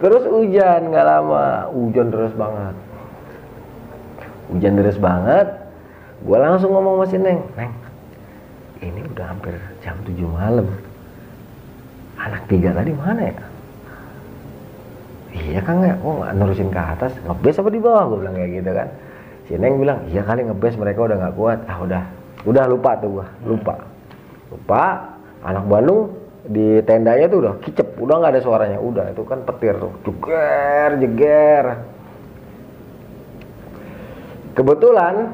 Terus 0.00 0.24
hujan 0.24 0.88
nggak 0.88 1.04
lama. 1.04 1.68
Hujan 1.76 2.08
terus 2.08 2.32
banget. 2.32 2.74
Hujan 4.48 4.80
deras 4.80 4.96
banget. 4.96 5.48
Gue 6.24 6.38
langsung 6.40 6.72
ngomong 6.72 7.04
sama 7.04 7.06
si 7.12 7.18
Neng 7.20 7.44
Neng 7.54 7.70
ini 8.78 9.06
udah 9.10 9.26
hampir 9.28 9.54
jam 9.84 10.00
7 10.06 10.16
malam. 10.24 10.66
Anak 12.16 12.48
tiga 12.48 12.72
tadi 12.72 12.94
mana 12.96 13.20
ya? 13.28 13.34
Iya 15.34 15.60
kang 15.60 15.84
ya. 15.84 15.94
Kok 16.00 16.14
nggak 16.24 16.32
nerusin 16.40 16.72
ke 16.72 16.80
atas. 16.80 17.12
Ngebes 17.28 17.60
apa 17.60 17.68
di 17.68 17.80
bawah? 17.82 18.02
Gue 18.08 18.18
bilang 18.24 18.34
kayak 18.38 18.50
gitu 18.56 18.70
kan 18.72 18.88
si 19.48 19.56
Neng 19.56 19.80
bilang 19.80 20.04
iya 20.12 20.20
kali 20.20 20.44
ngebes 20.44 20.76
mereka 20.76 21.08
udah 21.08 21.16
nggak 21.16 21.34
kuat. 21.34 21.58
Ah 21.64 21.80
udah. 21.80 22.04
Udah 22.44 22.64
lupa 22.68 23.00
tuh 23.00 23.18
gua. 23.18 23.26
Lupa. 23.42 23.74
Lupa 24.52 24.84
anak 25.42 25.64
Bandung 25.64 26.12
di 26.44 26.84
tendanya 26.84 27.26
tuh 27.32 27.38
udah 27.42 27.52
kicep. 27.64 27.96
Udah 27.96 28.20
nggak 28.20 28.36
ada 28.36 28.42
suaranya. 28.44 28.78
Udah 28.78 29.08
itu 29.08 29.24
kan 29.24 29.40
petir 29.48 29.74
tuh. 29.80 29.92
Jeger 30.04 31.00
jeger. 31.00 31.64
Kebetulan 34.52 35.32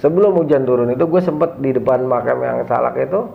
sebelum 0.00 0.38
hujan 0.38 0.62
turun 0.64 0.90
itu 0.94 1.02
gue 1.02 1.20
sempet 1.22 1.58
di 1.58 1.74
depan 1.74 2.06
makam 2.06 2.42
yang 2.42 2.62
salak 2.66 2.94
itu 2.94 3.26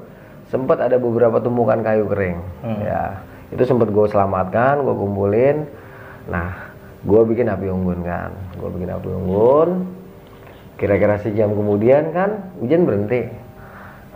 sempet 0.48 0.80
ada 0.80 0.96
beberapa 0.98 1.40
tumpukan 1.44 1.84
kayu 1.84 2.08
kering. 2.10 2.40
Ya 2.82 3.22
itu 3.54 3.64
sempet 3.64 3.94
gue 3.94 4.08
selamatkan 4.10 4.82
gue 4.82 4.96
kumpulin. 4.96 5.68
Nah 6.32 6.74
gue 7.04 7.22
bikin 7.28 7.52
api 7.52 7.68
unggun 7.72 8.04
kan. 8.08 8.32
Gue 8.56 8.72
bikin 8.72 8.90
api 8.92 9.08
unggun 9.08 9.70
kira-kira 10.78 11.18
sejam 11.20 11.52
kemudian 11.52 12.14
kan 12.14 12.54
hujan 12.62 12.86
berhenti. 12.86 13.26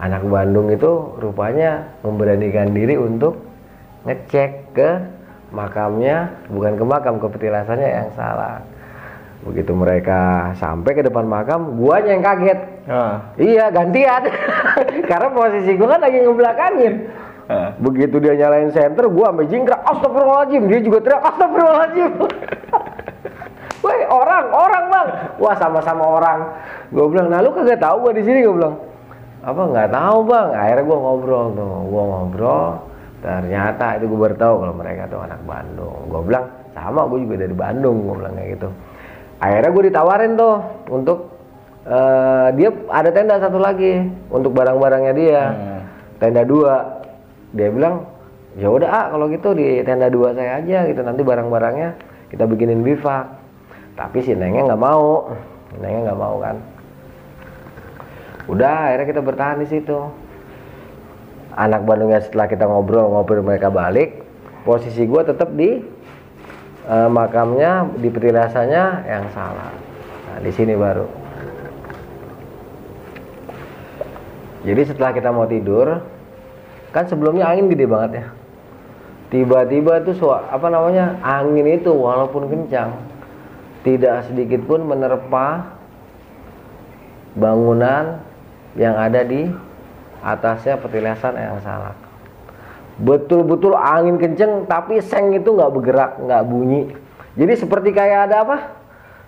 Anak 0.02 0.26
Bandung 0.26 0.74
itu 0.74 1.14
rupanya 1.22 1.94
memberanikan 2.02 2.74
diri 2.74 2.98
untuk 2.98 3.38
ngecek 4.06 4.74
ke 4.74 4.90
makamnya 5.54 6.42
bukan 6.50 6.74
ke 6.74 6.86
makam 6.86 7.22
ke 7.22 7.28
petilasannya 7.30 7.90
yang 7.90 8.10
salah. 8.18 8.66
Begitu 9.42 9.74
mereka 9.74 10.54
sampai 10.58 10.94
ke 10.94 11.02
depan 11.06 11.26
makam 11.26 11.78
guanya 11.78 12.18
yang 12.18 12.24
kaget. 12.26 12.60
Ah. 12.90 13.22
iya 13.38 13.70
gantian. 13.70 14.26
Karena 15.10 15.30
posisi 15.34 15.78
gua 15.78 15.98
kan 15.98 16.02
lagi 16.02 16.18
ngebelakangin. 16.22 16.96
Ah. 17.52 17.76
begitu 17.84 18.16
dia 18.24 18.38
nyalain 18.38 18.72
senter 18.72 19.12
gua 19.12 19.34
sampai 19.34 19.50
jingkrak 19.50 19.82
astagfirullahaladzim. 19.86 20.64
Dia 20.66 20.80
juga 20.82 20.98
teriak 21.04 21.24
astagfirullahaladzim 21.26 22.12
Woi 23.82 24.00
orang 24.06 24.46
orang 24.54 24.84
bang. 24.94 25.08
Wah 25.42 25.56
sama-sama 25.58 26.06
orang. 26.06 26.40
Gue 26.94 27.06
bilang 27.10 27.34
nah 27.34 27.42
lu 27.42 27.50
kagak 27.54 27.82
tahu 27.82 28.10
gua 28.10 28.14
di 28.14 28.22
sini? 28.22 28.46
Gue 28.46 28.56
bilang 28.62 28.78
apa 29.42 29.62
nggak 29.62 29.90
tahu 29.90 30.18
bang. 30.30 30.48
Akhirnya 30.54 30.84
gua 30.86 30.98
ngobrol 31.02 31.46
tuh. 31.58 31.76
Gua 31.90 32.04
ngobrol. 32.06 32.70
Ternyata 33.22 34.02
itu 34.02 34.10
gue 34.10 34.18
baru 34.18 34.36
tahu 34.36 34.56
kalau 34.66 34.74
mereka 34.74 35.06
tuh 35.06 35.22
anak 35.22 35.42
Bandung. 35.46 36.10
Gue 36.10 36.22
bilang 36.26 36.46
sama 36.74 37.06
gue 37.06 37.22
juga 37.22 37.46
dari 37.46 37.54
Bandung 37.54 38.02
gue 38.02 38.16
bilang 38.18 38.34
kayak 38.34 38.50
gitu. 38.58 38.70
Akhirnya 39.38 39.70
gue 39.70 39.84
ditawarin 39.94 40.32
tuh 40.34 40.56
untuk 40.90 41.20
eh, 41.86 42.48
dia 42.58 42.70
ada 42.90 43.10
tenda 43.14 43.38
satu 43.38 43.62
lagi 43.62 44.10
untuk 44.34 44.58
barang-barangnya 44.58 45.14
dia. 45.14 45.44
Hmm. 45.54 45.82
tenda 46.18 46.42
dua. 46.46 47.06
Dia 47.54 47.70
bilang 47.70 48.10
ya 48.58 48.68
udah 48.74 48.90
ah 48.90 49.06
kalau 49.14 49.30
gitu 49.30 49.54
di 49.54 49.86
tenda 49.86 50.10
dua 50.10 50.34
saya 50.34 50.58
aja 50.58 50.90
gitu. 50.90 51.02
Nanti 51.06 51.22
barang-barangnya 51.22 51.90
kita 52.34 52.50
bikinin 52.50 52.82
bivak 52.82 53.41
tapi 53.96 54.24
si 54.24 54.32
nengnya 54.36 54.72
nggak 54.72 54.82
mau. 54.82 55.32
Nengnya 55.80 56.12
nggak 56.12 56.20
mau 56.20 56.36
kan. 56.40 56.56
Udah 58.52 58.92
akhirnya 58.92 59.08
kita 59.08 59.22
bertahan 59.24 59.64
di 59.64 59.68
situ. 59.70 59.98
Anak 61.52 61.84
Bandungnya 61.84 62.24
setelah 62.24 62.48
kita 62.48 62.64
ngobrol-ngobrol 62.64 63.44
mereka 63.44 63.68
balik 63.68 64.24
posisi 64.64 65.04
gua 65.04 65.28
tetap 65.28 65.52
di 65.52 65.84
eh, 66.88 67.10
makamnya 67.12 67.92
di 68.00 68.08
petilasannya 68.08 68.84
yang 69.08 69.26
salah. 69.36 69.72
Nah 70.32 70.40
di 70.40 70.52
sini 70.56 70.74
baru. 70.80 71.08
Jadi 74.62 74.82
setelah 74.86 75.12
kita 75.12 75.34
mau 75.34 75.50
tidur 75.50 76.00
kan 76.94 77.04
sebelumnya 77.10 77.50
angin 77.50 77.68
gede 77.68 77.86
banget 77.90 78.12
ya. 78.22 78.26
Tiba-tiba 79.32 80.04
itu 80.04 80.12
sua- 80.20 80.44
apa 80.52 80.68
namanya 80.68 81.16
angin 81.24 81.64
itu 81.68 81.92
walaupun 81.92 82.52
kencang 82.52 82.92
tidak 83.82 84.30
sedikit 84.30 84.62
pun 84.70 84.86
menerpa 84.86 85.78
bangunan 87.34 88.22
yang 88.78 88.96
ada 88.96 89.26
di 89.26 89.50
atasnya 90.22 90.78
petilasan 90.78 91.36
yang 91.36 91.58
salah. 91.66 91.98
Betul-betul 93.02 93.74
angin 93.74 94.22
kenceng 94.22 94.70
tapi 94.70 95.02
seng 95.02 95.34
itu 95.34 95.50
nggak 95.50 95.72
bergerak 95.74 96.12
nggak 96.22 96.44
bunyi. 96.46 96.94
Jadi 97.34 97.54
seperti 97.58 97.90
kayak 97.96 98.30
ada 98.30 98.46
apa? 98.46 98.58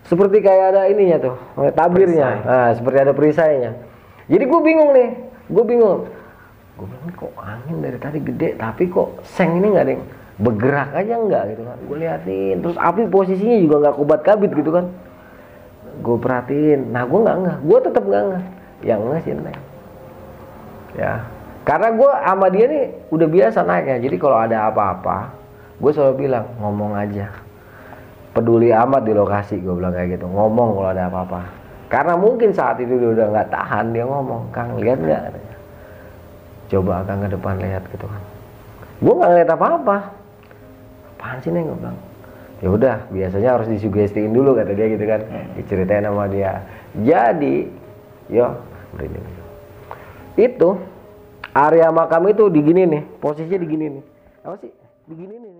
Seperti 0.06 0.44
kayak 0.44 0.76
ada 0.76 0.82
ininya 0.92 1.18
tuh 1.32 1.36
tabirnya. 1.74 2.44
Perisai. 2.44 2.50
nah, 2.50 2.70
seperti 2.76 2.98
ada 3.00 3.14
perisainya. 3.16 3.72
Jadi 4.28 4.44
gue 4.46 4.62
bingung 4.62 4.92
nih 4.94 5.10
gue 5.50 5.64
bingung. 5.66 6.00
Gue 6.74 6.86
bilang 6.90 7.04
"Ini 7.06 7.14
kok 7.18 7.34
angin 7.40 7.78
dari 7.82 7.98
tadi 7.98 8.20
gede 8.22 8.50
tapi 8.60 8.84
kok 8.92 9.24
seng 9.26 9.58
ini 9.58 9.74
nggak 9.74 9.86
ada 9.88 9.94
yang 9.98 10.06
bergerak 10.42 10.90
aja 10.98 11.14
nggak 11.14 11.44
gitu 11.54 11.62
kan 11.62 11.78
gue 11.78 11.98
liatin. 12.02 12.56
Terus 12.66 12.78
api 12.82 13.06
posisinya 13.06 13.58
juga 13.62 13.76
nggak 13.86 13.96
kubat 14.02 14.22
kabit 14.26 14.52
gitu 14.58 14.72
kan. 14.74 14.90
Gue 16.02 16.18
perhatiin. 16.18 16.90
Nah 16.90 17.06
gue 17.06 17.20
nggak 17.22 17.38
nggak 17.38 17.58
gue 17.62 17.80
tetap 17.86 18.04
nggak 18.10 18.24
nggak 18.34 18.44
yang 18.82 19.00
nggak 19.06 19.22
sih 19.22 19.34
neng. 19.38 19.60
Ya. 20.98 21.14
Karena 21.64 21.96
gue 21.96 22.12
sama 22.12 22.48
dia 22.50 22.66
nih 22.66 22.84
udah 23.14 23.28
biasa 23.30 23.60
naiknya. 23.62 23.98
Jadi 24.02 24.16
kalau 24.18 24.38
ada 24.42 24.74
apa-apa 24.74 25.18
gue 25.78 25.92
selalu 25.94 26.26
bilang 26.26 26.46
ngomong 26.58 26.98
aja. 26.98 27.30
Peduli 28.34 28.74
amat 28.74 29.06
di 29.06 29.14
lokasi 29.14 29.62
gue 29.62 29.74
bilang 29.78 29.94
kayak 29.94 30.18
gitu. 30.18 30.26
Ngomong 30.26 30.70
kalau 30.74 30.90
ada 30.90 31.06
apa-apa. 31.14 31.42
Karena 31.94 32.18
mungkin 32.18 32.50
saat 32.50 32.82
itu 32.82 32.98
dia 32.98 33.14
udah 33.14 33.28
nggak 33.30 33.50
tahan 33.54 33.94
dia 33.94 34.02
ngomong 34.02 34.50
kang 34.50 34.82
lihat 34.82 34.98
nggak 34.98 35.22
coba 36.74 37.06
kang 37.06 37.22
ke 37.22 37.30
depan 37.30 37.62
lihat 37.62 37.86
gitu 37.94 38.10
kan. 38.10 38.22
Gue 38.98 39.14
nggak 39.14 39.30
ngeliat 39.30 39.52
apa-apa 39.54 40.23
apaan 41.24 41.40
sih 41.40 41.56
nih 41.56 41.64
gue 41.64 41.80
bilang 41.80 41.96
ya 42.60 42.68
udah 42.68 42.96
biasanya 43.16 43.50
harus 43.56 43.72
disugestiin 43.72 44.36
dulu 44.36 44.60
kata 44.60 44.76
dia 44.76 44.92
gitu 44.92 45.08
kan. 45.08 45.24
Diceritain 45.56 46.04
sama 46.04 46.28
dia. 46.28 46.68
Jadi 47.00 47.72
yo 48.28 48.60
itu 50.36 50.70
area 51.56 51.88
makam 51.96 52.28
itu 52.28 52.52
digini 52.52 52.84
nih 52.84 53.04
posisinya 53.24 53.56
digini 53.64 53.86
nih. 54.00 54.04
Apa 54.44 54.56
sih? 54.60 54.72
Digini 55.08 55.40
nih 55.40 55.52